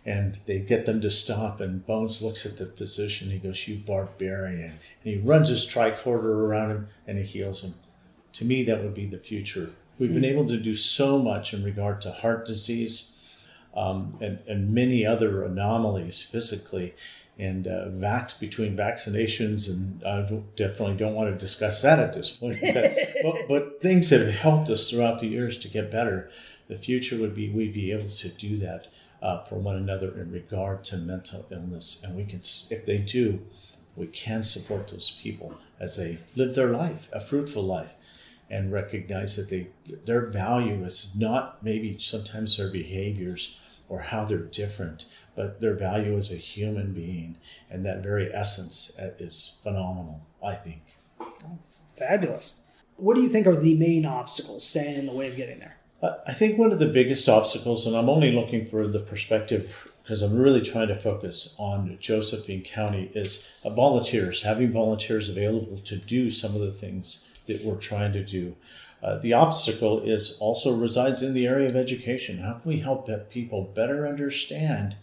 and 0.07 0.39
they 0.47 0.61
get 0.61 0.87
them 0.87 1.01
to 1.01 1.11
stop. 1.11 1.61
And 1.61 1.85
Bones 1.85 2.23
looks 2.23 2.47
at 2.47 2.57
the 2.57 2.67
physician. 2.67 3.31
He 3.31 3.39
goes, 3.39 3.67
"You 3.67 3.77
barbarian!" 3.79 4.79
And 5.03 5.15
he 5.15 5.17
runs 5.17 5.49
his 5.49 5.67
tricorder 5.67 6.25
around 6.25 6.71
him 6.71 6.89
and 7.07 7.19
he 7.19 7.25
heals 7.25 7.65
him. 7.65 7.75
To 8.35 8.45
me, 8.45 8.63
that 8.63 8.83
would 8.83 8.95
be 8.95 9.07
the 9.07 9.19
future. 9.19 9.73
We've 9.99 10.13
been 10.13 10.25
able 10.25 10.47
to 10.47 10.59
do 10.59 10.77
so 10.77 11.19
much 11.19 11.53
in 11.55 11.65
regard 11.65 12.03
to 12.03 12.11
heart 12.11 12.45
disease 12.45 13.17
um, 13.75 14.17
and, 14.21 14.39
and 14.47 14.75
many 14.75 15.07
other 15.07 15.43
anomalies 15.43 16.23
physically. 16.23 16.95
And 17.39 17.67
uh, 17.67 17.89
vax 17.89 18.39
between 18.39 18.77
vaccinations, 18.77 19.69
and 19.69 20.03
I 20.05 20.23
definitely 20.55 20.97
don't 20.97 21.15
want 21.15 21.31
to 21.31 21.39
discuss 21.39 21.83
that 21.83 21.99
at 21.99 22.15
this 22.15 22.31
point. 22.31 22.59
but, 23.23 23.49
but 23.49 23.81
things 23.83 24.09
that 24.11 24.21
have 24.21 24.35
helped 24.35 24.71
us 24.71 24.89
throughout 24.89 25.19
the 25.19 25.27
years 25.27 25.59
to 25.59 25.69
get 25.69 25.91
better. 25.91 26.31
The 26.67 26.79
future 26.79 27.19
would 27.19 27.35
be 27.35 27.51
we'd 27.51 27.75
be 27.75 27.93
able 27.93 28.09
to 28.09 28.29
do 28.29 28.57
that 28.59 28.89
uh, 29.23 29.43
for 29.45 29.57
one 29.57 29.77
another 29.77 30.19
in 30.19 30.31
regard 30.31 30.85
to 30.85 30.97
mental 30.97 31.47
illness, 31.51 32.03
and 32.05 32.17
we 32.17 32.25
can, 32.25 32.41
if 32.71 32.85
they 32.85 32.99
do, 32.99 33.41
we 33.97 34.07
can 34.07 34.43
support 34.43 34.89
those 34.89 35.19
people 35.23 35.55
as 35.81 35.97
they 35.97 36.19
live 36.35 36.55
their 36.55 36.71
life, 36.71 37.09
a 37.13 37.21
fruitful 37.21 37.63
life, 37.63 37.93
and 38.51 38.73
recognize 38.73 39.37
that 39.37 39.51
they 39.51 39.69
their 40.05 40.27
value 40.27 40.85
is 40.85 41.15
not 41.19 41.63
maybe 41.63 41.99
sometimes 41.99 42.57
their 42.57 42.71
behaviors 42.71 43.59
or 43.89 44.01
how 44.01 44.25
they're 44.25 44.39
different, 44.39 45.07
but 45.35 45.61
their 45.61 45.75
value 45.75 46.17
as 46.17 46.31
a 46.31 46.37
human 46.37 46.93
being 46.93 47.37
and 47.71 47.85
that 47.87 48.03
very 48.03 48.33
essence 48.35 48.97
uh, 49.01 49.11
is 49.19 49.61
phenomenal, 49.63 50.27
I 50.45 50.55
think. 50.55 50.83
fabulous. 51.97 52.63
What 52.97 53.15
do 53.15 53.23
you 53.23 53.29
think 53.29 53.47
are 53.47 53.57
the 53.57 53.77
main 53.77 54.07
obstacles 54.07 54.67
standing 54.67 55.01
in 55.01 55.07
the 55.07 55.13
way 55.13 55.29
of 55.29 55.37
getting 55.37 55.59
there? 55.59 55.77
I 56.27 56.33
think 56.33 56.59
one 56.59 56.73
of 56.73 56.79
the 56.79 56.87
biggest 56.87 57.29
obstacles, 57.29 57.87
and 57.87 57.97
I'm 57.97 58.09
only 58.09 58.33
looking 58.33 58.67
for 58.67 58.87
the 58.87 59.01
perspective 59.01 59.91
because 60.03 60.23
I'm 60.23 60.39
really 60.39 60.63
trying 60.63 60.89
to 60.89 60.97
focus 60.97 61.55
on 61.59 61.97
Josephine 62.01 62.63
County, 62.63 63.11
is 63.15 63.61
volunteers, 63.65 64.43
having 64.43 64.71
volunteers 64.71 65.29
available 65.29 65.79
to 65.79 65.97
do 65.97 66.31
some 66.31 66.55
of 66.55 66.61
the 66.61 66.73
things 66.73 67.25
that 67.47 67.65
we're 67.65 67.81
trying 67.81 68.13
to 68.13 68.25
do. 68.25 68.55
Uh, 69.03 69.19
the 69.19 69.33
obstacle 69.33 70.01
is 70.01 70.37
also 70.39 70.75
resides 70.75 71.23
in 71.23 71.35
the 71.35 71.47
area 71.47 71.67
of 71.67 71.77
education. 71.77 72.39
How 72.39 72.55
can 72.55 72.71
we 72.71 72.79
help 72.79 73.09
people 73.31 73.65
better 73.75 74.07
understand 74.07 74.97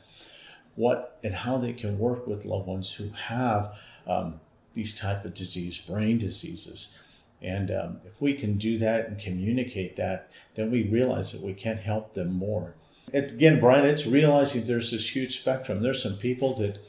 what 0.75 1.19
and 1.23 1.35
how 1.35 1.57
they 1.57 1.73
can 1.73 1.99
work 1.99 2.25
with 2.25 2.45
loved 2.45 2.67
ones 2.67 2.93
who 2.93 3.09
have 3.09 3.77
um, 4.07 4.39
these 4.73 4.95
type 4.95 5.25
of 5.25 5.33
disease, 5.33 5.77
brain 5.77 6.17
diseases? 6.17 6.97
And 7.43 7.69
um, 7.71 8.01
if 8.05 8.21
we 8.21 8.33
can 8.33 8.57
do 8.57 8.77
that 8.77 9.07
and 9.07 9.19
communicate 9.19 9.97
that, 9.97 10.31
then 10.55 10.71
we 10.71 10.83
realize 10.83 11.33
that 11.33 11.41
we 11.41 11.53
can't 11.53 11.81
help 11.81 12.13
them 12.13 12.33
more. 12.33 12.75
And 13.13 13.25
again, 13.25 13.59
Brian, 13.59 13.85
it's 13.85 14.07
realizing 14.07 14.65
there's 14.65 14.91
this 14.91 15.13
huge 15.15 15.39
spectrum. 15.39 15.81
There's 15.81 16.01
some 16.01 16.15
people 16.15 16.53
that 16.55 16.79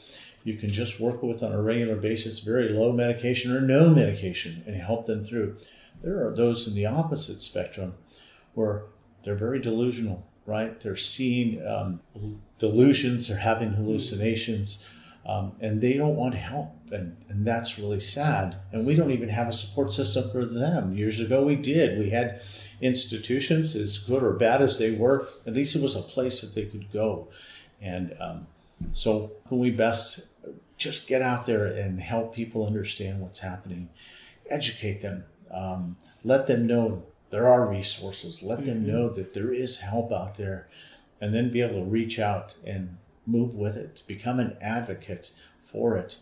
you 0.43 0.55
can 0.55 0.69
just 0.69 0.99
work 0.99 1.21
with 1.21 1.43
on 1.43 1.51
a 1.51 1.61
regular 1.61 1.95
basis, 1.95 2.39
very 2.39 2.69
low 2.69 2.93
medication 2.93 3.51
or 3.51 3.61
no 3.61 3.89
medication, 3.89 4.63
and 4.65 4.75
help 4.75 5.05
them 5.05 5.25
through. 5.25 5.57
There 6.01 6.25
are 6.25 6.35
those 6.35 6.67
in 6.67 6.75
the 6.75 6.85
opposite 6.85 7.41
spectrum 7.41 7.95
where 8.53 8.83
they're 9.23 9.35
very 9.35 9.59
delusional, 9.59 10.25
right? 10.45 10.79
They're 10.79 10.95
seeing 10.95 11.65
um, 11.67 11.99
delusions, 12.59 13.27
they're 13.27 13.37
having 13.37 13.73
hallucinations, 13.73 14.87
um, 15.25 15.53
and 15.59 15.81
they 15.81 15.93
don't 15.93 16.15
want 16.15 16.35
help. 16.35 16.71
And, 16.91 17.17
and 17.29 17.45
that's 17.45 17.79
really 17.79 17.99
sad. 17.99 18.57
And 18.71 18.85
we 18.85 18.95
don't 18.95 19.11
even 19.11 19.29
have 19.29 19.47
a 19.47 19.53
support 19.53 19.91
system 19.91 20.29
for 20.29 20.45
them. 20.45 20.95
Years 20.95 21.19
ago, 21.19 21.43
we 21.43 21.55
did. 21.55 21.97
We 21.97 22.11
had 22.11 22.41
institutions, 22.81 23.75
as 23.75 23.97
good 23.97 24.21
or 24.21 24.33
bad 24.33 24.61
as 24.61 24.77
they 24.77 24.91
were, 24.91 25.27
at 25.47 25.53
least 25.53 25.75
it 25.75 25.81
was 25.81 25.95
a 25.95 26.01
place 26.01 26.41
that 26.41 26.53
they 26.53 26.65
could 26.65 26.91
go. 26.91 27.29
And 27.81 28.15
um, 28.19 28.47
so, 28.93 29.31
can 29.47 29.59
we 29.59 29.71
best 29.71 30.27
just 30.77 31.07
get 31.07 31.21
out 31.21 31.45
there 31.45 31.65
and 31.65 31.99
help 31.99 32.35
people 32.35 32.67
understand 32.67 33.21
what's 33.21 33.39
happening, 33.39 33.89
educate 34.49 35.01
them, 35.01 35.23
um, 35.51 35.95
let 36.23 36.47
them 36.47 36.67
know 36.67 37.03
there 37.29 37.47
are 37.47 37.69
resources. 37.69 38.43
Let 38.43 38.59
mm-hmm. 38.59 38.67
them 38.67 38.87
know 38.87 39.09
that 39.09 39.33
there 39.33 39.51
is 39.51 39.79
help 39.79 40.11
out 40.11 40.35
there, 40.35 40.67
and 41.19 41.33
then 41.33 41.51
be 41.51 41.61
able 41.61 41.79
to 41.79 41.85
reach 41.85 42.19
out 42.19 42.55
and 42.65 42.97
move 43.25 43.55
with 43.55 43.75
it, 43.75 44.03
become 44.07 44.39
an 44.39 44.57
advocate 44.61 45.31
for 45.65 45.97
it. 45.97 46.17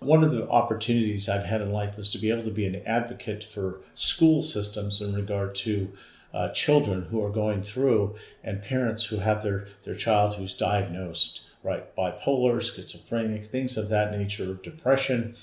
One 0.00 0.22
of 0.22 0.30
the 0.30 0.48
opportunities 0.48 1.28
I've 1.28 1.44
had 1.44 1.60
in 1.60 1.72
life 1.72 1.96
was 1.96 2.10
to 2.12 2.18
be 2.18 2.30
able 2.30 2.44
to 2.44 2.50
be 2.50 2.66
an 2.66 2.82
advocate 2.86 3.42
for 3.42 3.80
school 3.94 4.42
systems 4.42 5.00
in 5.00 5.14
regard 5.14 5.54
to 5.56 5.92
uh, 6.32 6.50
children 6.50 7.02
who 7.10 7.24
are 7.24 7.30
going 7.30 7.62
through 7.62 8.14
and 8.44 8.62
parents 8.62 9.04
who 9.06 9.16
have 9.16 9.42
their, 9.42 9.66
their 9.84 9.94
child 9.94 10.34
who's 10.34 10.54
diagnosed, 10.54 11.42
right? 11.62 11.94
Bipolar, 11.96 12.60
schizophrenic, 12.60 13.46
things 13.46 13.76
of 13.76 13.88
that 13.88 14.16
nature, 14.16 14.54
depression. 14.54 15.34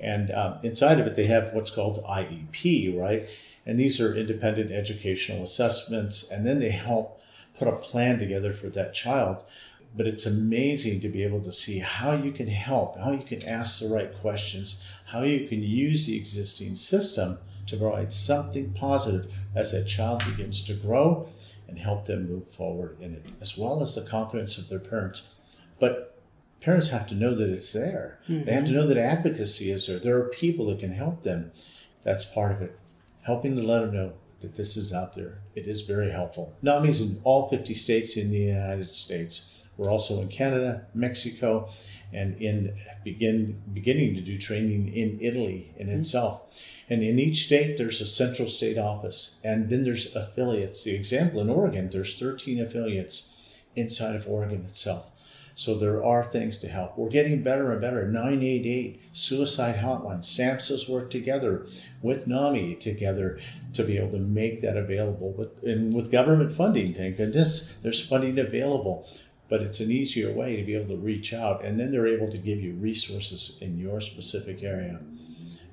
And 0.00 0.30
um, 0.32 0.58
inside 0.62 0.98
of 0.98 1.06
it, 1.06 1.14
they 1.14 1.26
have 1.26 1.52
what's 1.52 1.70
called 1.70 2.02
IEP, 2.04 2.98
right? 2.98 3.28
And 3.64 3.78
these 3.78 4.00
are 4.00 4.14
independent 4.14 4.72
educational 4.72 5.44
assessments. 5.44 6.28
And 6.30 6.46
then 6.46 6.58
they 6.58 6.70
help 6.70 7.20
put 7.56 7.68
a 7.68 7.76
plan 7.76 8.18
together 8.18 8.52
for 8.52 8.68
that 8.70 8.94
child. 8.94 9.44
But 9.94 10.06
it's 10.06 10.26
amazing 10.26 11.00
to 11.00 11.08
be 11.08 11.22
able 11.22 11.40
to 11.42 11.52
see 11.52 11.78
how 11.78 12.14
you 12.14 12.32
can 12.32 12.46
help, 12.46 12.98
how 12.98 13.12
you 13.12 13.24
can 13.24 13.46
ask 13.46 13.80
the 13.80 13.88
right 13.88 14.12
questions, 14.14 14.82
how 15.06 15.22
you 15.22 15.46
can 15.46 15.62
use 15.62 16.06
the 16.06 16.16
existing 16.16 16.76
system 16.76 17.38
to 17.66 17.76
provide 17.76 18.12
something 18.12 18.72
positive 18.72 19.32
as 19.54 19.72
that 19.72 19.84
child 19.84 20.24
begins 20.24 20.62
to 20.64 20.74
grow 20.74 21.28
and 21.68 21.78
help 21.78 22.04
them 22.04 22.28
move 22.28 22.48
forward 22.48 22.96
in 23.00 23.14
it, 23.14 23.26
as 23.40 23.56
well 23.56 23.82
as 23.82 23.94
the 23.94 24.02
confidence 24.02 24.58
of 24.58 24.68
their 24.68 24.78
parents. 24.78 25.34
But 25.78 26.18
parents 26.60 26.90
have 26.90 27.06
to 27.08 27.14
know 27.14 27.34
that 27.34 27.50
it's 27.50 27.72
there. 27.72 28.18
Mm-hmm. 28.28 28.44
They 28.44 28.52
have 28.52 28.64
to 28.64 28.70
mm-hmm. 28.70 28.80
know 28.80 28.86
that 28.86 28.98
advocacy 28.98 29.70
is 29.70 29.86
there. 29.86 29.98
There 29.98 30.18
are 30.18 30.28
people 30.28 30.66
that 30.66 30.78
can 30.78 30.92
help 30.92 31.22
them. 31.22 31.52
That's 32.04 32.24
part 32.24 32.52
of 32.52 32.62
it. 32.62 32.78
Helping 33.22 33.56
to 33.56 33.62
let 33.62 33.80
them 33.80 33.94
know 33.94 34.12
that 34.40 34.56
this 34.56 34.76
is 34.76 34.92
out 34.92 35.14
there. 35.14 35.38
It 35.54 35.66
is 35.66 35.82
very 35.82 36.10
helpful. 36.10 36.54
NAMI's 36.62 37.00
in 37.00 37.20
all 37.24 37.48
50 37.48 37.74
states 37.74 38.16
in 38.16 38.30
the 38.30 38.38
United 38.38 38.88
States. 38.88 39.48
We're 39.76 39.90
also 39.90 40.20
in 40.20 40.28
Canada, 40.28 40.86
Mexico, 40.94 41.70
and 42.12 42.40
in 42.40 42.76
begin 43.04 43.62
beginning 43.72 44.14
to 44.14 44.20
do 44.20 44.38
training 44.38 44.94
in 44.94 45.18
Italy 45.20 45.72
in 45.76 45.86
mm-hmm. 45.88 45.98
itself. 45.98 46.42
And 46.90 47.02
in 47.02 47.18
each 47.18 47.44
state, 47.46 47.78
there's 47.78 48.00
a 48.00 48.06
central 48.06 48.48
state 48.48 48.78
office, 48.78 49.40
and 49.42 49.70
then 49.70 49.84
there's 49.84 50.14
affiliates. 50.14 50.84
The 50.84 50.94
example 50.94 51.40
in 51.40 51.48
Oregon, 51.48 51.88
there's 51.90 52.18
13 52.18 52.60
affiliates 52.60 53.38
inside 53.74 54.14
of 54.14 54.28
Oregon 54.28 54.64
itself. 54.64 55.08
So 55.54 55.74
there 55.74 56.02
are 56.02 56.24
things 56.24 56.58
to 56.58 56.68
help. 56.68 56.96
We're 56.96 57.10
getting 57.10 57.42
better 57.42 57.72
and 57.72 57.80
better. 57.80 58.06
988 58.08 59.02
suicide 59.12 59.76
hotline. 59.76 60.20
SAMHSA's 60.20 60.88
work 60.88 61.10
together 61.10 61.66
with 62.00 62.26
NAMI 62.26 62.76
together 62.76 63.38
to 63.74 63.84
be 63.84 63.98
able 63.98 64.12
to 64.12 64.18
make 64.18 64.62
that 64.62 64.76
available. 64.76 65.32
With, 65.32 65.62
and 65.62 65.92
with 65.92 66.10
government 66.10 66.52
funding, 66.52 66.94
thank 66.94 67.18
goodness, 67.18 67.76
there's 67.82 68.06
funding 68.06 68.38
available. 68.38 69.08
But 69.52 69.60
it's 69.60 69.80
an 69.80 69.90
easier 69.90 70.32
way 70.32 70.56
to 70.56 70.62
be 70.62 70.74
able 70.74 70.96
to 70.96 70.96
reach 70.96 71.34
out, 71.34 71.62
and 71.62 71.78
then 71.78 71.92
they're 71.92 72.06
able 72.06 72.30
to 72.30 72.38
give 72.38 72.62
you 72.62 72.72
resources 72.72 73.58
in 73.60 73.78
your 73.78 74.00
specific 74.00 74.62
area. 74.62 74.98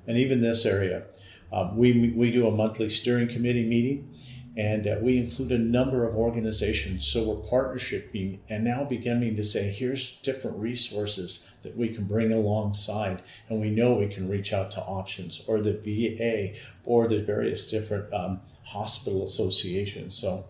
And 0.06 0.18
even 0.18 0.42
this 0.42 0.66
area, 0.66 1.04
um, 1.50 1.78
we, 1.78 2.10
we 2.10 2.30
do 2.30 2.46
a 2.46 2.50
monthly 2.50 2.90
steering 2.90 3.26
committee 3.26 3.66
meeting 3.66 4.14
and 4.54 4.86
uh, 4.86 4.96
we 5.00 5.16
include 5.16 5.52
a 5.52 5.58
number 5.58 6.06
of 6.06 6.14
organizations. 6.14 7.06
So 7.06 7.24
we're 7.24 7.42
partnershiping 7.42 8.40
and 8.50 8.62
now 8.62 8.84
beginning 8.84 9.36
to 9.36 9.42
say, 9.42 9.70
here's 9.70 10.16
different 10.16 10.58
resources 10.58 11.48
that 11.62 11.74
we 11.74 11.88
can 11.88 12.04
bring 12.04 12.34
alongside. 12.34 13.22
And 13.48 13.62
we 13.62 13.70
know 13.70 13.94
we 13.94 14.08
can 14.08 14.28
reach 14.28 14.52
out 14.52 14.70
to 14.72 14.82
options 14.82 15.42
or 15.46 15.62
the 15.62 15.72
VA 15.72 16.60
or 16.84 17.08
the 17.08 17.22
various 17.22 17.70
different 17.70 18.12
um, 18.12 18.42
hospital 18.62 19.24
associations. 19.24 20.14
So 20.14 20.44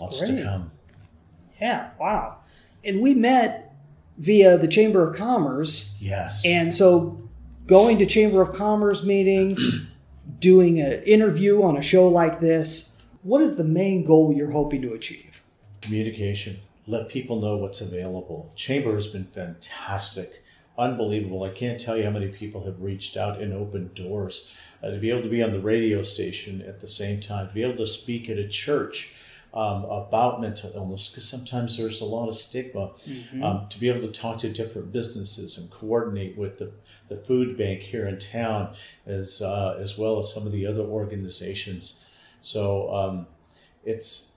lots 0.00 0.18
Great. 0.18 0.38
to 0.38 0.42
come. 0.42 0.72
Yeah, 1.64 1.88
wow. 1.98 2.40
And 2.84 3.00
we 3.00 3.14
met 3.14 3.74
via 4.18 4.58
the 4.58 4.68
Chamber 4.68 5.08
of 5.08 5.16
Commerce. 5.16 5.96
Yes. 5.98 6.44
And 6.44 6.74
so 6.74 7.26
going 7.66 7.96
to 8.00 8.06
Chamber 8.06 8.42
of 8.42 8.54
Commerce 8.54 9.02
meetings, 9.02 9.90
doing 10.40 10.78
an 10.78 11.02
interview 11.04 11.62
on 11.62 11.78
a 11.78 11.82
show 11.82 12.06
like 12.06 12.40
this, 12.40 12.98
what 13.22 13.40
is 13.40 13.56
the 13.56 13.64
main 13.64 14.04
goal 14.04 14.30
you're 14.30 14.50
hoping 14.50 14.82
to 14.82 14.92
achieve? 14.92 15.42
Communication. 15.80 16.58
Let 16.86 17.08
people 17.08 17.40
know 17.40 17.56
what's 17.56 17.80
available. 17.80 18.52
Chamber 18.54 18.92
has 18.92 19.06
been 19.06 19.24
fantastic, 19.24 20.44
unbelievable. 20.76 21.44
I 21.44 21.48
can't 21.48 21.80
tell 21.80 21.96
you 21.96 22.04
how 22.04 22.10
many 22.10 22.28
people 22.28 22.66
have 22.66 22.82
reached 22.82 23.16
out 23.16 23.40
and 23.40 23.54
opened 23.54 23.94
doors. 23.94 24.54
Uh, 24.82 24.90
to 24.90 24.98
be 24.98 25.10
able 25.10 25.22
to 25.22 25.30
be 25.30 25.42
on 25.42 25.54
the 25.54 25.60
radio 25.60 26.02
station 26.02 26.60
at 26.60 26.80
the 26.80 26.88
same 26.88 27.20
time, 27.20 27.48
to 27.48 27.54
be 27.54 27.62
able 27.62 27.78
to 27.78 27.86
speak 27.86 28.28
at 28.28 28.36
a 28.36 28.46
church 28.46 29.10
um, 29.54 29.84
about 29.84 30.40
mental 30.40 30.72
illness 30.74 31.08
because 31.08 31.28
sometimes 31.28 31.78
there's 31.78 32.00
a 32.00 32.04
lot 32.04 32.28
of 32.28 32.36
stigma. 32.36 32.90
Mm-hmm. 33.06 33.42
Um, 33.42 33.66
to 33.70 33.80
be 33.80 33.88
able 33.88 34.00
to 34.00 34.12
talk 34.12 34.38
to 34.38 34.52
different 34.52 34.92
businesses 34.92 35.56
and 35.56 35.70
coordinate 35.70 36.36
with 36.36 36.58
the, 36.58 36.72
the 37.08 37.16
food 37.16 37.56
bank 37.56 37.80
here 37.80 38.06
in 38.06 38.18
town, 38.18 38.74
as 39.06 39.40
uh, 39.40 39.76
as 39.78 39.96
well 39.96 40.18
as 40.18 40.34
some 40.34 40.44
of 40.44 40.52
the 40.52 40.66
other 40.66 40.82
organizations. 40.82 42.04
So 42.40 42.92
um, 42.92 43.26
it's 43.84 44.34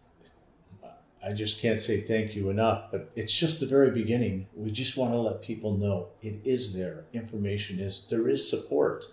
I 1.28 1.34
just 1.34 1.60
can't 1.60 1.82
say 1.82 2.00
thank 2.00 2.36
you 2.36 2.50
enough, 2.50 2.92
but 2.92 3.12
it's 3.16 3.34
just 3.34 3.60
the 3.60 3.66
very 3.66 3.92
beginning. 3.92 4.48
We 4.56 4.72
just 4.72 4.96
want 4.96 5.12
to 5.12 5.18
let 5.18 5.42
people 5.42 5.76
know 5.76 6.10
it 6.22 6.40
is 6.46 6.74
there. 6.74 7.06
Information 7.12 7.80
is, 7.80 8.06
there 8.10 8.28
is 8.30 8.50
support. 8.50 9.06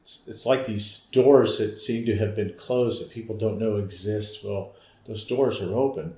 It's, 0.00 0.26
it's 0.26 0.46
like 0.46 0.66
these 0.66 1.06
doors 1.12 1.58
that 1.58 1.78
seem 1.78 2.04
to 2.06 2.16
have 2.16 2.34
been 2.34 2.54
closed 2.56 3.00
that 3.00 3.10
people 3.10 3.36
don't 3.36 3.58
know 3.58 3.76
exist. 3.76 4.44
Well, 4.44 4.74
those 5.06 5.24
doors 5.24 5.60
are 5.60 5.72
open, 5.72 6.14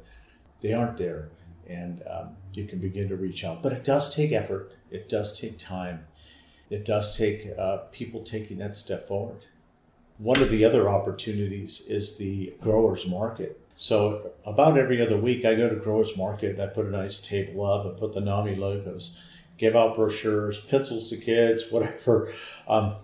they 0.61 0.72
aren't 0.72 0.98
there. 0.98 1.29
And 1.68 2.03
um, 2.11 2.37
you 2.55 2.66
can 2.66 2.79
begin 2.79 3.09
to 3.09 3.16
reach 3.16 3.44
out. 3.44 3.62
But 3.62 3.72
it 3.72 3.85
does 3.85 4.14
take 4.14 4.33
effort, 4.33 4.72
it 4.90 5.09
does 5.09 5.38
take 5.38 5.59
time, 5.59 6.07
it 6.70 6.85
does 6.85 7.16
take 7.16 7.48
uh, 7.59 7.79
people 7.92 8.22
taking 8.22 8.59
that 8.59 8.77
step 8.77 9.07
forward. 9.09 9.44
One 10.18 10.42
of 10.42 10.51
the 10.51 10.64
other 10.64 10.88
opportunities 10.88 11.87
is 11.87 12.18
the 12.18 12.55
growers 12.61 13.07
market. 13.07 13.61
So 13.77 14.33
about 14.44 14.77
every 14.77 15.01
other 15.01 15.16
week, 15.16 15.44
I 15.44 15.55
go 15.55 15.68
to 15.68 15.77
growers 15.77 16.16
market. 16.16 16.59
I 16.59 16.66
put 16.66 16.87
a 16.87 16.90
nice 16.90 17.18
table 17.18 17.64
up 17.64 17.87
and 17.87 17.96
put 17.96 18.12
the 18.12 18.20
NAMI 18.20 18.57
logos, 18.57 19.22
give 19.57 19.77
out 19.77 19.94
brochures, 19.94 20.61
pencils 20.62 21.11
to 21.11 21.16
kids, 21.16 21.66
whatever. 21.70 22.33
Um, 22.66 22.96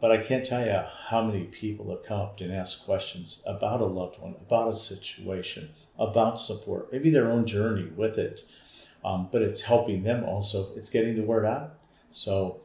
but 0.00 0.10
I 0.10 0.18
can't 0.18 0.44
tell 0.44 0.64
you 0.64 0.82
how 1.08 1.24
many 1.24 1.44
people 1.44 1.90
have 1.90 2.04
come 2.04 2.20
up 2.20 2.40
and 2.40 2.52
asked 2.52 2.84
questions 2.84 3.42
about 3.46 3.80
a 3.80 3.86
loved 3.86 4.20
one, 4.20 4.34
about 4.40 4.72
a 4.72 4.74
situation, 4.74 5.70
about 5.98 6.38
support, 6.38 6.90
maybe 6.92 7.10
their 7.10 7.30
own 7.30 7.46
journey 7.46 7.90
with 7.94 8.18
it. 8.18 8.42
Um, 9.04 9.28
but 9.32 9.42
it's 9.42 9.62
helping 9.62 10.02
them 10.02 10.24
also. 10.24 10.74
It's 10.74 10.90
getting 10.90 11.16
the 11.16 11.22
word 11.22 11.46
out. 11.46 11.74
So 12.10 12.60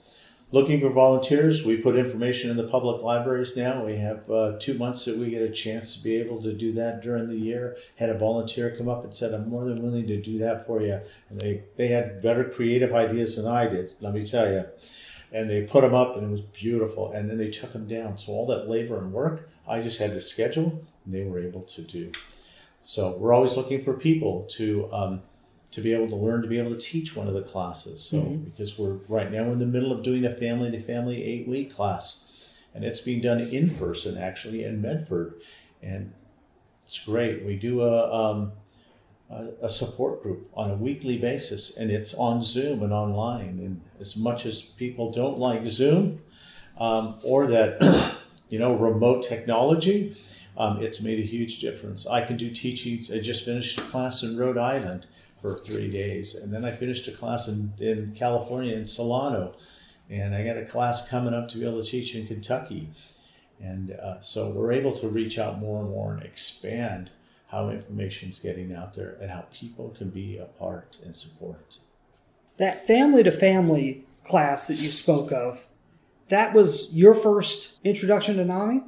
looking 0.52 0.80
for 0.80 0.90
volunteers. 0.90 1.66
We 1.66 1.78
put 1.78 1.96
information 1.96 2.50
in 2.50 2.58
the 2.58 2.68
public 2.68 3.02
libraries 3.02 3.58
now. 3.58 3.86
We 3.86 3.98
have 3.98 4.30
uh, 4.30 4.58
two 4.60 4.76
months 4.76 5.06
that 5.06 5.18
we 5.18 5.30
get 5.30 5.42
a 5.42 5.52
chance 5.52 5.96
to 5.96 6.04
be 6.04 6.16
able 6.16 6.42
to 6.44 6.54
do 6.54 6.72
that 6.74 7.02
during 7.02 7.28
the 7.28 7.38
year. 7.38 7.78
Had 7.98 8.10
a 8.10 8.18
volunteer 8.18 8.76
come 8.76 8.88
up 8.88 9.04
and 9.04 9.14
said, 9.14 9.34
I'm 9.34 9.50
more 9.50 9.66
than 9.66 9.82
willing 9.82 10.08
to 10.08 10.22
do 10.22 10.38
that 10.40 10.66
for 10.66 10.82
you. 10.82 11.02
And 11.30 11.40
they, 11.40 11.64
they 11.76 11.88
had 11.88 12.22
better 12.22 12.44
creative 12.44 12.94
ideas 12.94 13.36
than 13.36 13.52
I 13.52 13.68
did, 13.68 13.96
let 14.00 14.14
me 14.14 14.26
tell 14.26 14.52
you. 14.52 14.66
And 15.32 15.50
they 15.50 15.64
put 15.64 15.82
them 15.82 15.94
up 15.94 16.16
and 16.16 16.26
it 16.26 16.30
was 16.30 16.42
beautiful. 16.42 17.12
And 17.12 17.30
then 17.30 17.38
they 17.38 17.50
took 17.50 17.74
them 17.74 17.88
down. 17.88 18.18
So 18.18 18.32
all 18.32 18.46
that 18.48 18.70
labor 18.70 18.98
and 18.98 19.12
work, 19.12 19.50
I 19.68 19.82
just 19.82 20.00
had 20.00 20.12
to 20.14 20.22
schedule 20.22 20.84
and 21.04 21.14
they 21.14 21.24
were 21.24 21.40
able 21.40 21.64
to 21.64 21.82
do. 21.82 22.12
So 22.82 23.18
we're 23.18 23.34
always 23.34 23.58
looking 23.58 23.84
for 23.84 23.94
people 23.94 24.46
to 24.52 24.88
um, 24.94 25.22
to 25.72 25.82
be 25.82 25.92
able 25.92 26.08
to 26.08 26.16
learn 26.16 26.42
to 26.42 26.48
be 26.48 26.60
able 26.60 26.72
to 26.72 26.78
teach 26.78 27.16
one 27.16 27.28
of 27.28 27.34
the 27.34 27.42
classes. 27.42 28.02
So 28.02 28.18
mm-hmm. 28.18 28.44
because 28.44 28.78
we're 28.78 28.98
right 29.10 29.32
now 29.32 29.52
in 29.52 29.60
the 29.60 29.66
middle 29.66 29.92
of 29.92 30.04
doing 30.04 30.24
a 30.24 30.34
family 30.34 30.72
to 30.72 30.80
family 30.80 31.24
eight 31.24 31.48
week 31.48 31.74
class, 31.74 32.32
and 32.74 32.86
it's 32.86 33.02
being 33.02 33.22
done 33.22 33.42
in 33.42 33.72
person 33.72 34.18
actually 34.18 34.64
in 34.64 34.82
Medford, 34.82 35.34
and 35.82 36.14
it's 36.84 37.04
great. 37.04 37.44
We 37.44 37.56
do 37.56 37.82
a 37.82 38.14
um, 38.14 38.52
a, 39.30 39.70
support 39.70 40.22
group 40.22 40.50
on 40.54 40.70
a 40.70 40.76
weekly 40.76 41.18
basis, 41.18 41.76
and 41.76 41.90
it's 41.90 42.14
on 42.14 42.42
Zoom 42.42 42.84
and 42.84 42.94
online. 42.94 43.60
And 43.60 43.82
as 44.00 44.16
much 44.16 44.46
as 44.46 44.62
people 44.62 45.12
don't 45.12 45.38
like 45.38 45.66
Zoom 45.66 46.22
um, 46.78 47.16
or 47.24 47.48
that 47.48 48.18
you 48.50 48.60
know 48.60 48.76
remote 48.76 49.24
technology. 49.24 50.16
Um, 50.58 50.82
it's 50.82 51.02
made 51.02 51.20
a 51.20 51.24
huge 51.24 51.60
difference. 51.60 52.08
I 52.08 52.22
can 52.22 52.38
do 52.38 52.50
teachings. 52.50 53.12
I 53.12 53.20
just 53.20 53.44
finished 53.44 53.78
a 53.78 53.84
class 53.84 54.24
in 54.24 54.38
Rhode 54.38 54.58
Island 54.58 55.06
for 55.42 55.56
three 55.56 55.92
days. 55.92 56.34
And 56.34 56.54
then 56.54 56.64
I 56.64 56.72
finished 56.72 57.08
a 57.08 57.12
class 57.12 57.48
in, 57.48 57.74
in 57.78 58.14
California 58.16 58.74
in 58.74 58.86
Solano. 58.86 59.56
And 60.10 60.34
I 60.34 60.46
got 60.46 60.58
a 60.58 60.66
class 60.66 61.10
coming 61.10 61.34
up 61.34 61.50
to 61.50 61.58
be 61.58 61.68
able 61.68 61.84
to 61.84 61.90
teach 61.90 62.16
in 62.16 62.26
Kentucky. 62.26 62.90
And 63.62 63.92
uh, 63.92 64.22
so 64.22 64.50
we're 64.50 64.72
able 64.72 64.98
to 65.00 65.10
reach 65.10 65.38
out 65.38 65.60
more 65.60 65.82
and 65.82 65.90
more 65.90 66.14
and 66.14 66.24
expand 66.24 67.10
how 67.50 67.70
information 67.70 68.30
is 68.30 68.40
getting 68.40 68.74
out 68.74 68.96
there 68.96 69.18
and 69.22 69.32
how 69.32 69.46
people 69.54 69.94
can 69.98 70.10
be 70.10 70.38
a 70.38 70.46
part 70.46 70.98
and 71.04 71.16
support. 71.16 71.78
That 72.58 72.88
family 72.88 73.24
to 73.24 73.32
family 73.32 74.06
class 74.24 74.68
that 74.68 74.76
you 74.76 74.90
spoke 74.90 75.32
of, 75.32 75.68
that 76.30 76.54
was 76.54 76.94
your 76.94 77.14
first 77.14 77.78
introduction 77.84 78.38
to 78.38 78.46
NAMI? 78.46 78.84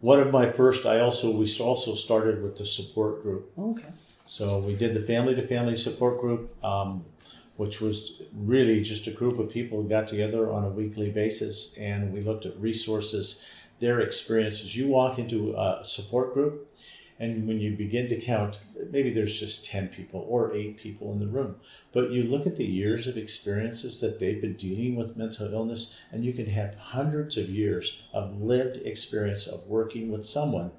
One 0.00 0.18
of 0.18 0.32
my 0.32 0.50
first, 0.50 0.84
I 0.84 0.98
also, 0.98 1.30
we 1.30 1.48
also 1.60 1.94
started 1.94 2.42
with 2.42 2.56
the 2.56 2.66
support 2.66 3.22
group. 3.22 3.52
Okay. 3.56 3.88
So 4.26 4.58
we 4.58 4.74
did 4.74 4.94
the 4.94 5.02
family 5.02 5.34
to 5.36 5.46
family 5.46 5.76
support 5.76 6.20
group, 6.20 6.52
um, 6.64 7.04
which 7.56 7.80
was 7.80 8.22
really 8.34 8.82
just 8.82 9.06
a 9.06 9.12
group 9.12 9.38
of 9.38 9.50
people 9.50 9.80
who 9.80 9.88
got 9.88 10.08
together 10.08 10.50
on 10.50 10.64
a 10.64 10.68
weekly 10.68 11.10
basis 11.10 11.76
and 11.78 12.12
we 12.12 12.20
looked 12.20 12.46
at 12.46 12.58
resources, 12.58 13.44
their 13.78 14.00
experiences. 14.00 14.74
You 14.74 14.88
walk 14.88 15.18
into 15.18 15.54
a 15.54 15.84
support 15.84 16.34
group, 16.34 16.68
and 17.22 17.46
when 17.46 17.60
you 17.60 17.76
begin 17.76 18.08
to 18.08 18.20
count, 18.20 18.62
maybe 18.90 19.08
there's 19.08 19.38
just 19.38 19.64
10 19.66 19.90
people 19.90 20.26
or 20.28 20.52
eight 20.52 20.76
people 20.76 21.12
in 21.12 21.20
the 21.20 21.28
room, 21.28 21.54
but 21.92 22.10
you 22.10 22.24
look 22.24 22.48
at 22.48 22.56
the 22.56 22.66
years 22.66 23.06
of 23.06 23.16
experiences 23.16 24.00
that 24.00 24.18
they've 24.18 24.40
been 24.40 24.54
dealing 24.54 24.96
with 24.96 25.16
mental 25.16 25.54
illness, 25.54 25.96
and 26.10 26.24
you 26.24 26.32
can 26.32 26.46
have 26.46 26.74
hundreds 26.74 27.36
of 27.36 27.48
years 27.48 28.02
of 28.12 28.42
lived 28.42 28.78
experience 28.78 29.46
of 29.46 29.68
working 29.68 30.10
with 30.10 30.26
someone 30.26 30.72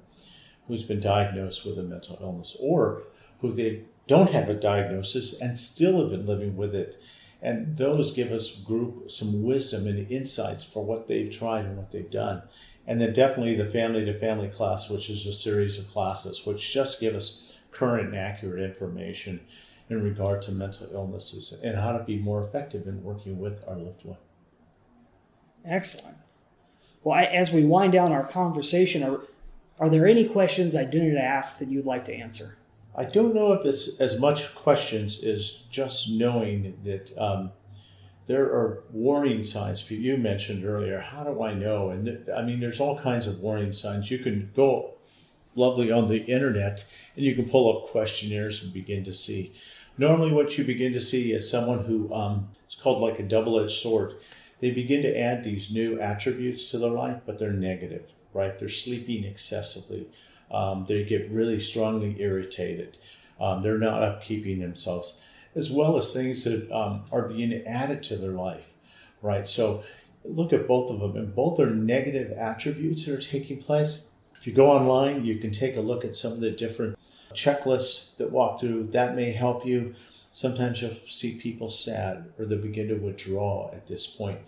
who's 0.68 0.82
been 0.82 1.00
diagnosed 1.00 1.64
with 1.64 1.78
a 1.78 1.82
mental 1.82 2.18
illness 2.20 2.58
or 2.60 3.04
who 3.40 3.50
they 3.50 3.84
don't 4.06 4.30
have 4.30 4.50
a 4.50 4.54
diagnosis 4.54 5.40
and 5.40 5.56
still 5.56 5.98
have 5.98 6.10
been 6.10 6.26
living 6.26 6.58
with 6.58 6.74
it. 6.74 7.00
And 7.44 7.76
those 7.76 8.10
give 8.12 8.32
us 8.32 8.54
group 8.54 9.10
some 9.10 9.42
wisdom 9.42 9.86
and 9.86 10.10
insights 10.10 10.64
for 10.64 10.82
what 10.82 11.08
they've 11.08 11.30
tried 11.30 11.66
and 11.66 11.76
what 11.76 11.92
they've 11.92 12.10
done. 12.10 12.42
And 12.86 13.02
then 13.02 13.12
definitely 13.12 13.54
the 13.54 13.66
family 13.66 14.02
to 14.06 14.18
family 14.18 14.48
class, 14.48 14.88
which 14.88 15.10
is 15.10 15.26
a 15.26 15.32
series 15.32 15.78
of 15.78 15.86
classes, 15.86 16.46
which 16.46 16.72
just 16.72 17.00
give 17.00 17.14
us 17.14 17.58
current 17.70 18.08
and 18.08 18.16
accurate 18.16 18.62
information 18.62 19.40
in 19.90 20.02
regard 20.02 20.40
to 20.42 20.52
mental 20.52 20.88
illnesses 20.92 21.60
and 21.62 21.76
how 21.76 21.92
to 21.96 22.02
be 22.02 22.16
more 22.16 22.42
effective 22.42 22.86
in 22.86 23.04
working 23.04 23.38
with 23.38 23.62
our 23.68 23.76
loved 23.76 24.04
one. 24.06 24.16
Excellent. 25.66 26.16
Well, 27.02 27.18
I, 27.18 27.24
as 27.24 27.52
we 27.52 27.64
wind 27.64 27.92
down 27.92 28.10
our 28.10 28.26
conversation, 28.26 29.02
are, 29.02 29.20
are 29.78 29.90
there 29.90 30.06
any 30.06 30.26
questions 30.26 30.74
I 30.74 30.84
didn't 30.84 31.18
ask 31.18 31.58
that 31.58 31.68
you'd 31.68 31.84
like 31.84 32.06
to 32.06 32.14
answer? 32.14 32.56
I 32.96 33.04
don't 33.04 33.34
know 33.34 33.52
if 33.52 33.64
it's 33.64 34.00
as 34.00 34.20
much 34.20 34.54
questions 34.54 35.22
as 35.24 35.64
just 35.68 36.10
knowing 36.10 36.78
that 36.84 37.16
um, 37.18 37.50
there 38.26 38.44
are 38.44 38.84
warning 38.92 39.42
signs. 39.42 39.90
You 39.90 40.16
mentioned 40.16 40.64
earlier, 40.64 41.00
how 41.00 41.24
do 41.24 41.42
I 41.42 41.54
know? 41.54 41.90
And 41.90 42.06
th- 42.06 42.28
I 42.34 42.42
mean, 42.42 42.60
there's 42.60 42.80
all 42.80 42.98
kinds 42.98 43.26
of 43.26 43.40
warning 43.40 43.72
signs. 43.72 44.10
You 44.10 44.18
can 44.18 44.50
go 44.54 44.94
lovely 45.56 45.90
on 45.90 46.08
the 46.08 46.24
internet 46.24 46.88
and 47.16 47.24
you 47.24 47.34
can 47.34 47.48
pull 47.48 47.76
up 47.76 47.90
questionnaires 47.90 48.62
and 48.62 48.72
begin 48.72 49.04
to 49.04 49.12
see. 49.12 49.52
Normally, 49.98 50.32
what 50.32 50.56
you 50.56 50.64
begin 50.64 50.92
to 50.92 51.00
see 51.00 51.32
is 51.32 51.50
someone 51.50 51.84
who 51.84 52.12
um, 52.12 52.48
it's 52.64 52.74
called 52.74 53.02
like 53.02 53.18
a 53.18 53.24
double 53.24 53.58
edged 53.60 53.82
sword. 53.82 54.14
They 54.60 54.70
begin 54.70 55.02
to 55.02 55.18
add 55.18 55.42
these 55.42 55.72
new 55.72 56.00
attributes 56.00 56.70
to 56.70 56.78
their 56.78 56.90
life, 56.90 57.20
but 57.26 57.38
they're 57.38 57.52
negative, 57.52 58.04
right? 58.32 58.58
They're 58.58 58.68
sleeping 58.68 59.24
excessively 59.24 60.08
um, 60.50 60.84
they 60.86 61.04
get 61.04 61.30
really 61.30 61.60
strongly 61.60 62.16
irritated. 62.20 62.98
Um, 63.40 63.62
they're 63.62 63.78
not 63.78 64.02
upkeeping 64.02 64.60
themselves, 64.60 65.18
as 65.54 65.70
well 65.70 65.96
as 65.96 66.12
things 66.12 66.44
that 66.44 66.70
um, 66.70 67.04
are 67.10 67.28
being 67.28 67.52
added 67.66 68.02
to 68.04 68.16
their 68.16 68.32
life, 68.32 68.72
right? 69.22 69.46
So 69.46 69.82
look 70.24 70.52
at 70.52 70.68
both 70.68 70.90
of 70.90 71.00
them, 71.00 71.16
and 71.16 71.34
both 71.34 71.58
are 71.58 71.70
negative 71.70 72.32
attributes 72.32 73.04
that 73.04 73.14
are 73.14 73.20
taking 73.20 73.58
place. 73.58 74.06
If 74.36 74.46
you 74.46 74.52
go 74.52 74.70
online, 74.70 75.24
you 75.24 75.38
can 75.38 75.50
take 75.50 75.76
a 75.76 75.80
look 75.80 76.04
at 76.04 76.14
some 76.14 76.32
of 76.32 76.40
the 76.40 76.50
different 76.50 76.98
checklists 77.32 78.16
that 78.16 78.30
walk 78.30 78.60
through. 78.60 78.84
That 78.88 79.16
may 79.16 79.32
help 79.32 79.66
you. 79.66 79.94
Sometimes 80.30 80.82
you'll 80.82 80.96
see 81.06 81.38
people 81.38 81.70
sad 81.70 82.32
or 82.38 82.44
they 82.44 82.56
begin 82.56 82.88
to 82.88 82.94
withdraw 82.94 83.70
at 83.72 83.86
this 83.86 84.06
point. 84.06 84.40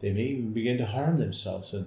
They 0.00 0.12
may 0.12 0.22
even 0.22 0.52
begin 0.52 0.78
to 0.78 0.86
harm 0.86 1.18
themselves. 1.18 1.74
And, 1.74 1.86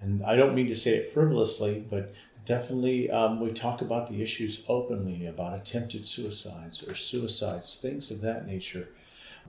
and 0.00 0.24
I 0.24 0.36
don't 0.36 0.54
mean 0.54 0.66
to 0.68 0.76
say 0.76 0.96
it 0.96 1.08
frivolously, 1.08 1.84
but 1.88 2.12
definitely 2.44 3.10
um, 3.10 3.40
we 3.40 3.52
talk 3.52 3.80
about 3.80 4.08
the 4.08 4.22
issues 4.22 4.64
openly 4.68 5.26
about 5.26 5.58
attempted 5.58 6.06
suicides 6.06 6.86
or 6.86 6.94
suicides 6.94 7.80
things 7.80 8.10
of 8.10 8.20
that 8.20 8.46
nature. 8.46 8.88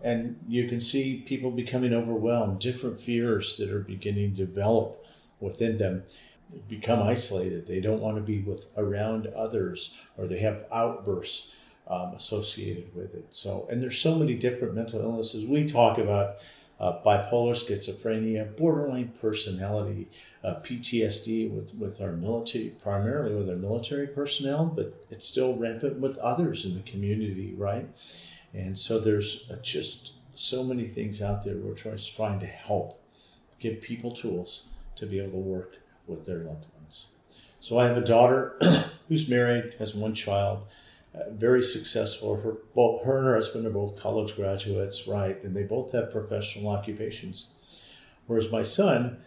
And 0.03 0.39
you 0.47 0.67
can 0.67 0.79
see 0.79 1.23
people 1.25 1.51
becoming 1.51 1.93
overwhelmed 1.93 2.59
different 2.59 2.99
fears 2.99 3.57
that 3.57 3.71
are 3.71 3.79
beginning 3.79 4.35
to 4.35 4.45
develop 4.45 5.05
within 5.39 5.77
them. 5.77 6.03
Become 6.69 7.01
isolated. 7.01 7.65
They 7.65 7.81
don't 7.81 8.01
want 8.01 8.17
to 8.17 8.21
be 8.21 8.39
with 8.39 8.71
around 8.77 9.27
others 9.27 9.95
or 10.17 10.27
they 10.27 10.39
have 10.39 10.65
outbursts 10.71 11.51
um, 11.87 12.13
associated 12.13 12.95
with 12.95 13.13
it. 13.15 13.27
So 13.29 13.67
and 13.69 13.81
there's 13.81 13.97
so 13.97 14.15
many 14.15 14.35
different 14.35 14.75
mental 14.75 15.01
illnesses. 15.01 15.45
We 15.45 15.65
talk 15.65 15.97
about 15.97 16.37
uh, 16.79 16.99
bipolar 17.05 17.55
schizophrenia, 17.55 18.55
borderline 18.57 19.13
personality, 19.21 20.07
uh, 20.43 20.55
PTSD 20.55 21.49
with, 21.49 21.73
with 21.75 22.01
our 22.01 22.11
military, 22.11 22.73
primarily 22.81 23.33
with 23.35 23.49
our 23.49 23.55
military 23.55 24.07
personnel, 24.07 24.65
but 24.65 25.05
it's 25.09 25.27
still 25.27 25.57
rampant 25.57 25.99
with 25.99 26.17
others 26.17 26.65
in 26.65 26.75
the 26.75 26.81
community, 26.81 27.53
right? 27.57 27.87
And 28.53 28.77
so 28.77 28.99
there's 28.99 29.49
uh, 29.49 29.55
just 29.61 30.13
so 30.33 30.63
many 30.63 30.85
things 30.85 31.21
out 31.21 31.43
there 31.43 31.55
we're 31.55 31.75
trying 31.75 32.39
to 32.39 32.45
help 32.45 33.01
give 33.59 33.81
people 33.81 34.11
tools 34.11 34.67
to 34.95 35.05
be 35.05 35.19
able 35.19 35.31
to 35.31 35.37
work 35.37 35.77
with 36.07 36.25
their 36.25 36.39
loved 36.39 36.65
ones. 36.77 37.07
So 37.59 37.79
I 37.79 37.87
have 37.87 37.97
a 37.97 38.01
daughter 38.01 38.59
who's 39.07 39.29
married, 39.29 39.75
has 39.79 39.95
one 39.95 40.13
child, 40.13 40.65
uh, 41.15 41.29
very 41.31 41.61
successful. 41.61 42.41
Her, 42.41 42.57
both 42.73 43.05
her 43.05 43.17
and 43.17 43.27
her 43.27 43.35
husband 43.35 43.65
are 43.65 43.71
both 43.71 43.99
college 43.99 44.35
graduates, 44.35 45.07
right? 45.07 45.41
And 45.43 45.55
they 45.55 45.63
both 45.63 45.91
have 45.93 46.11
professional 46.11 46.69
occupations. 46.69 47.51
Whereas 48.27 48.51
my 48.51 48.63
son 48.63 49.19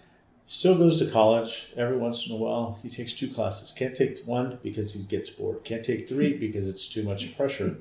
still 0.47 0.77
goes 0.77 0.99
to 0.99 1.11
college 1.11 1.73
every 1.77 1.97
once 1.97 2.27
in 2.27 2.33
a 2.33 2.37
while. 2.37 2.79
He 2.83 2.89
takes 2.89 3.13
two 3.13 3.29
classes. 3.29 3.73
Can't 3.73 3.95
take 3.95 4.19
one 4.25 4.59
because 4.63 4.95
he 4.95 5.03
gets 5.05 5.31
bored. 5.31 5.65
Can't 5.65 5.85
take 5.85 6.09
three 6.09 6.33
because 6.39 6.67
it's 6.67 6.89
too 6.89 7.05
much 7.05 7.37
pressure. 7.37 7.77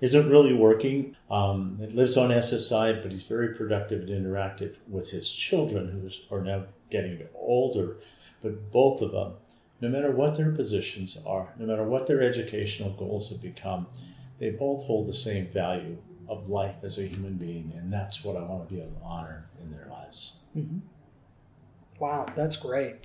Isn't 0.00 0.28
really 0.28 0.52
working. 0.52 1.16
Um, 1.30 1.78
it 1.80 1.94
lives 1.94 2.18
on 2.18 2.28
SSI, 2.28 3.02
but 3.02 3.12
he's 3.12 3.24
very 3.24 3.54
productive 3.54 4.02
and 4.02 4.10
interactive 4.10 4.76
with 4.86 5.10
his 5.10 5.32
children, 5.32 5.88
who 5.90 6.36
are 6.36 6.42
now 6.42 6.64
getting 6.90 7.26
older. 7.34 7.96
But 8.42 8.70
both 8.70 9.00
of 9.00 9.12
them, 9.12 9.34
no 9.80 9.88
matter 9.88 10.10
what 10.10 10.36
their 10.36 10.52
positions 10.52 11.18
are, 11.26 11.52
no 11.58 11.66
matter 11.66 11.84
what 11.84 12.06
their 12.06 12.20
educational 12.20 12.90
goals 12.90 13.30
have 13.30 13.42
become, 13.42 13.86
they 14.38 14.50
both 14.50 14.84
hold 14.84 15.06
the 15.06 15.14
same 15.14 15.46
value 15.46 15.98
of 16.28 16.48
life 16.48 16.76
as 16.82 16.98
a 16.98 17.06
human 17.06 17.34
being, 17.34 17.72
and 17.76 17.92
that's 17.92 18.24
what 18.24 18.36
I 18.36 18.42
want 18.42 18.68
to 18.68 18.74
be 18.74 18.80
able 18.80 18.92
to 18.92 19.04
honor 19.04 19.46
in 19.62 19.70
their 19.70 19.86
lives. 19.86 20.38
Mm-hmm. 20.56 20.78
Wow, 21.98 22.26
that's 22.34 22.56
great. 22.56 22.96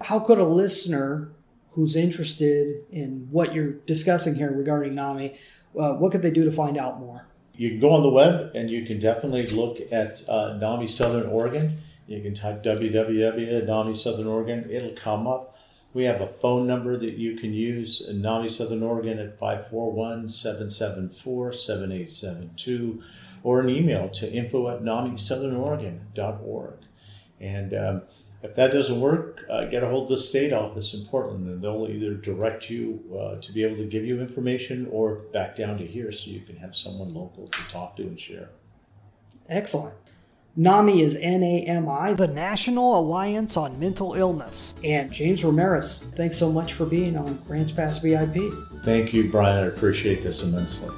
How 0.00 0.18
could 0.18 0.38
a 0.38 0.44
listener 0.44 1.32
who's 1.72 1.96
interested 1.96 2.84
in 2.90 3.28
what 3.30 3.54
you're 3.54 3.72
discussing 3.72 4.34
here 4.34 4.52
regarding 4.52 4.94
NAMI, 4.94 5.36
uh, 5.78 5.94
what 5.94 6.12
could 6.12 6.22
they 6.22 6.30
do 6.30 6.44
to 6.44 6.52
find 6.52 6.76
out 6.76 7.00
more? 7.00 7.26
You 7.54 7.70
can 7.70 7.80
go 7.80 7.90
on 7.90 8.02
the 8.02 8.10
web 8.10 8.50
and 8.54 8.70
you 8.70 8.84
can 8.84 8.98
definitely 8.98 9.46
look 9.46 9.78
at 9.90 10.22
uh, 10.28 10.58
NAMI 10.60 10.88
Southern 10.88 11.26
Oregon. 11.26 11.78
You 12.06 12.20
can 12.20 12.34
type 12.34 12.62
www.NAMI 12.62 13.96
Southern 13.96 14.26
Oregon, 14.26 14.68
it'll 14.70 14.90
come 14.90 15.26
up. 15.26 15.56
We 15.94 16.04
have 16.04 16.22
a 16.22 16.26
phone 16.26 16.66
number 16.66 16.96
that 16.96 17.18
you 17.18 17.36
can 17.36 17.52
use 17.52 18.00
in 18.00 18.22
NAMI 18.22 18.48
Southern 18.48 18.82
Oregon 18.82 19.18
at 19.18 19.38
541 19.38 20.30
774 20.30 21.52
7872 21.52 23.02
or 23.42 23.60
an 23.60 23.68
email 23.68 24.08
to 24.08 24.32
info 24.32 24.70
at 24.70 24.82
NAMISouthernOregon.org. 24.82 26.74
And 27.40 27.74
um, 27.74 28.02
if 28.42 28.54
that 28.54 28.72
doesn't 28.72 29.00
work, 29.00 29.44
uh, 29.50 29.66
get 29.66 29.82
a 29.82 29.88
hold 29.88 30.04
of 30.04 30.10
the 30.16 30.18
state 30.18 30.52
office 30.54 30.94
in 30.94 31.04
Portland 31.04 31.46
and 31.46 31.62
they'll 31.62 31.86
either 31.88 32.14
direct 32.14 32.70
you 32.70 33.04
uh, 33.14 33.36
to 33.40 33.52
be 33.52 33.62
able 33.62 33.76
to 33.76 33.84
give 33.84 34.06
you 34.06 34.20
information 34.20 34.88
or 34.90 35.16
back 35.32 35.54
down 35.56 35.76
to 35.78 35.86
here 35.86 36.10
so 36.10 36.30
you 36.30 36.40
can 36.40 36.56
have 36.56 36.74
someone 36.74 37.12
local 37.12 37.48
to 37.48 37.60
talk 37.68 37.96
to 37.96 38.02
and 38.02 38.18
share. 38.18 38.48
Excellent. 39.48 39.94
NAMI 40.54 41.00
is 41.00 41.14
NAMI, 41.14 42.14
the 42.14 42.28
National 42.28 42.98
Alliance 42.98 43.56
on 43.56 43.80
Mental 43.80 44.12
Illness. 44.12 44.74
And 44.84 45.10
James 45.10 45.42
Ramirez, 45.42 46.12
thanks 46.14 46.36
so 46.36 46.52
much 46.52 46.74
for 46.74 46.84
being 46.84 47.16
on 47.16 47.36
Grants 47.46 47.72
Pass 47.72 47.96
VIP. 48.02 48.36
Thank 48.84 49.14
you, 49.14 49.30
Brian. 49.30 49.64
I 49.64 49.68
appreciate 49.68 50.22
this 50.22 50.44
immensely. 50.44 50.90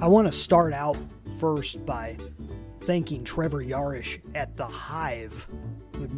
I 0.00 0.08
want 0.08 0.26
to 0.26 0.32
start 0.32 0.72
out 0.72 0.96
first 1.38 1.84
by 1.84 2.16
thanking 2.82 3.22
Trevor 3.22 3.62
Yarish 3.62 4.18
at 4.34 4.56
the 4.56 4.66
Hive 4.66 5.46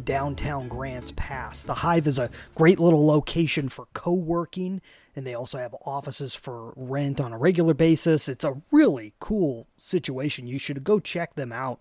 downtown 0.03 0.67
Grants 0.67 1.13
Pass. 1.15 1.63
The 1.63 1.75
Hive 1.75 2.07
is 2.07 2.17
a 2.17 2.31
great 2.55 2.79
little 2.79 3.05
location 3.05 3.69
for 3.69 3.87
co 3.93 4.13
working, 4.13 4.81
and 5.15 5.27
they 5.27 5.35
also 5.35 5.59
have 5.59 5.75
offices 5.85 6.33
for 6.33 6.73
rent 6.75 7.21
on 7.21 7.33
a 7.33 7.37
regular 7.37 7.75
basis. 7.75 8.27
It's 8.27 8.43
a 8.43 8.59
really 8.71 9.13
cool 9.19 9.67
situation. 9.77 10.47
You 10.47 10.57
should 10.57 10.83
go 10.83 10.99
check 10.99 11.35
them 11.35 11.51
out. 11.51 11.79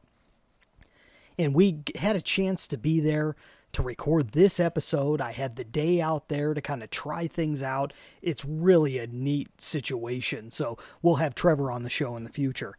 And 1.38 1.54
we 1.54 1.78
had 1.96 2.14
a 2.14 2.20
chance 2.20 2.66
to 2.66 2.76
be 2.76 3.00
there 3.00 3.36
to 3.72 3.82
record 3.82 4.32
this 4.32 4.60
episode. 4.60 5.20
I 5.20 5.32
had 5.32 5.56
the 5.56 5.64
day 5.64 6.00
out 6.00 6.28
there 6.28 6.52
to 6.52 6.60
kind 6.60 6.82
of 6.82 6.90
try 6.90 7.26
things 7.26 7.62
out. 7.62 7.94
It's 8.20 8.44
really 8.44 8.98
a 8.98 9.06
neat 9.06 9.60
situation. 9.60 10.50
So 10.50 10.76
we'll 11.00 11.16
have 11.16 11.34
Trevor 11.34 11.72
on 11.72 11.84
the 11.84 11.90
show 11.90 12.16
in 12.16 12.24
the 12.24 12.30
future. 12.30 12.76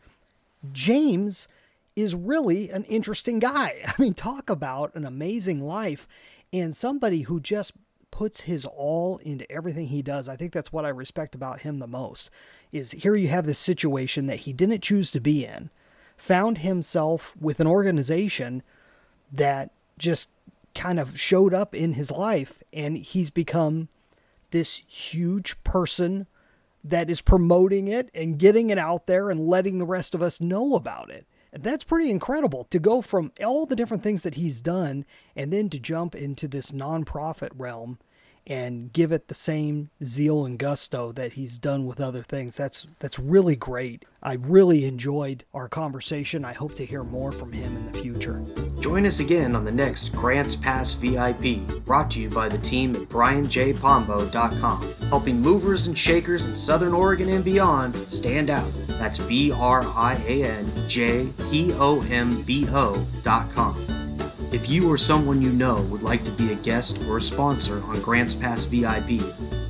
James 0.71 1.47
is 1.95 2.13
really 2.15 2.69
an 2.69 2.83
interesting 2.85 3.39
guy. 3.39 3.83
I 3.85 3.93
mean, 4.01 4.13
talk 4.13 4.49
about 4.49 4.95
an 4.95 5.05
amazing 5.05 5.61
life 5.61 6.07
and 6.51 6.75
somebody 6.75 7.21
who 7.21 7.39
just 7.39 7.73
puts 8.11 8.41
his 8.41 8.65
all 8.65 9.17
into 9.19 9.49
everything 9.51 9.87
he 9.87 10.01
does. 10.01 10.29
I 10.29 10.37
think 10.37 10.53
that's 10.53 10.71
what 10.71 10.85
I 10.85 10.89
respect 10.89 11.35
about 11.35 11.61
him 11.61 11.79
the 11.79 11.87
most. 11.87 12.29
Is 12.71 12.91
here 12.91 13.15
you 13.15 13.27
have 13.27 13.45
this 13.45 13.59
situation 13.59 14.27
that 14.27 14.41
he 14.41 14.53
didn't 14.53 14.83
choose 14.83 15.11
to 15.11 15.19
be 15.19 15.45
in, 15.45 15.69
found 16.15 16.59
himself 16.59 17.33
with 17.39 17.59
an 17.59 17.67
organization 17.67 18.63
that 19.33 19.71
just 19.97 20.29
kind 20.73 20.99
of 20.99 21.19
showed 21.19 21.53
up 21.53 21.75
in 21.75 21.93
his 21.93 22.11
life 22.11 22.61
and 22.71 22.97
he's 22.97 23.29
become 23.29 23.87
this 24.51 24.81
huge 24.87 25.61
person 25.63 26.27
that 26.83 27.09
is 27.09 27.19
promoting 27.19 27.87
it 27.87 28.09
and 28.13 28.37
getting 28.37 28.69
it 28.69 28.77
out 28.77 29.07
there 29.07 29.29
and 29.29 29.47
letting 29.47 29.79
the 29.79 29.85
rest 29.85 30.13
of 30.13 30.21
us 30.21 30.39
know 30.39 30.75
about 30.75 31.09
it. 31.09 31.25
That's 31.57 31.83
pretty 31.83 32.09
incredible 32.09 32.65
to 32.65 32.79
go 32.79 33.01
from 33.01 33.31
all 33.43 33.65
the 33.65 33.75
different 33.75 34.03
things 34.03 34.23
that 34.23 34.35
he's 34.35 34.61
done 34.61 35.05
and 35.35 35.51
then 35.53 35.69
to 35.69 35.79
jump 35.79 36.15
into 36.15 36.47
this 36.47 36.71
nonprofit 36.71 37.51
realm 37.55 37.97
and 38.47 38.93
give 38.93 39.11
it 39.11 39.27
the 39.27 39.33
same 39.33 39.89
zeal 40.03 40.45
and 40.45 40.59
gusto 40.59 41.11
that 41.13 41.33
he's 41.33 41.57
done 41.57 41.85
with 41.85 41.99
other 41.99 42.21
things. 42.21 42.57
That's 42.57 42.87
that's 42.99 43.17
really 43.17 43.55
great. 43.55 44.05
I 44.21 44.33
really 44.33 44.85
enjoyed 44.85 45.45
our 45.53 45.67
conversation. 45.67 46.45
I 46.45 46.53
hope 46.53 46.75
to 46.75 46.85
hear 46.85 47.03
more 47.03 47.31
from 47.31 47.51
him 47.51 47.75
in 47.75 47.91
the 47.91 47.99
future. 47.99 48.43
Join 48.85 49.07
us 49.07 49.19
again 49.19 49.55
on 49.55 49.65
the 49.65 49.71
next 49.71 50.13
Grants 50.13 50.55
Pass 50.55 50.93
VIP, 50.93 51.65
brought 51.85 52.11
to 52.11 52.19
you 52.19 52.29
by 52.29 52.47
the 52.47 52.59
team 52.59 52.95
at 52.95 53.01
brianjpombo.com, 53.09 54.93
helping 55.09 55.41
movers 55.41 55.87
and 55.87 55.97
shakers 55.97 56.45
in 56.45 56.55
Southern 56.55 56.93
Oregon 56.93 57.29
and 57.29 57.43
beyond 57.43 57.95
stand 58.13 58.51
out. 58.51 58.71
That's 58.99 59.17
B 59.17 59.51
R 59.51 59.81
I 59.83 60.23
A 60.27 60.43
N 60.43 60.71
J 60.87 61.33
P 61.49 61.73
O 61.73 62.05
M 62.11 62.43
B 62.43 62.67
O.com. 62.69 63.75
If 64.51 64.69
you 64.69 64.87
or 64.87 64.97
someone 64.97 65.41
you 65.41 65.51
know 65.51 65.81
would 65.89 66.03
like 66.03 66.23
to 66.23 66.29
be 66.33 66.51
a 66.51 66.55
guest 66.57 67.01
or 67.07 67.17
a 67.17 67.21
sponsor 67.21 67.81
on 67.85 67.99
Grants 68.01 68.35
Pass 68.35 68.65
VIP, 68.65 69.19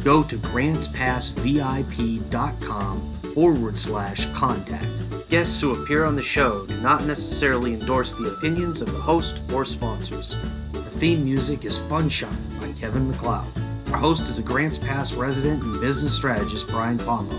go 0.03 0.23
to 0.23 0.35
grantspassvip.com 0.35 3.13
forward 3.33 3.77
slash 3.77 4.25
contact. 4.33 5.04
Guests 5.29 5.59
who 5.59 5.71
appear 5.71 6.05
on 6.05 6.15
the 6.15 6.21
show 6.21 6.67
do 6.67 6.79
not 6.81 7.03
necessarily 7.05 7.73
endorse 7.73 8.13
the 8.13 8.31
opinions 8.37 8.81
of 8.81 8.91
the 8.91 8.99
host 8.99 9.41
or 9.51 9.65
sponsors. 9.65 10.35
The 10.71 10.81
theme 10.81 11.23
music 11.23 11.65
is 11.65 11.79
Funshine 11.79 12.61
by 12.61 12.71
Kevin 12.79 13.09
MacLeod. 13.09 13.47
Our 13.91 13.97
host 13.97 14.29
is 14.29 14.37
a 14.37 14.43
Grants 14.43 14.77
Pass 14.77 15.15
resident 15.15 15.63
and 15.63 15.81
business 15.81 16.15
strategist, 16.15 16.67
Brian 16.67 16.99
Pombo. 16.99 17.35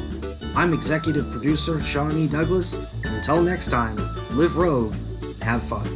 I'm 0.56 0.74
executive 0.74 1.30
producer 1.30 1.80
Shawnee. 1.80 2.26
Douglas. 2.26 2.84
Until 3.04 3.40
next 3.40 3.70
time, 3.70 3.96
live 4.32 4.56
road 4.56 4.92
and 5.22 5.42
have 5.44 5.62
fun. 5.62 5.86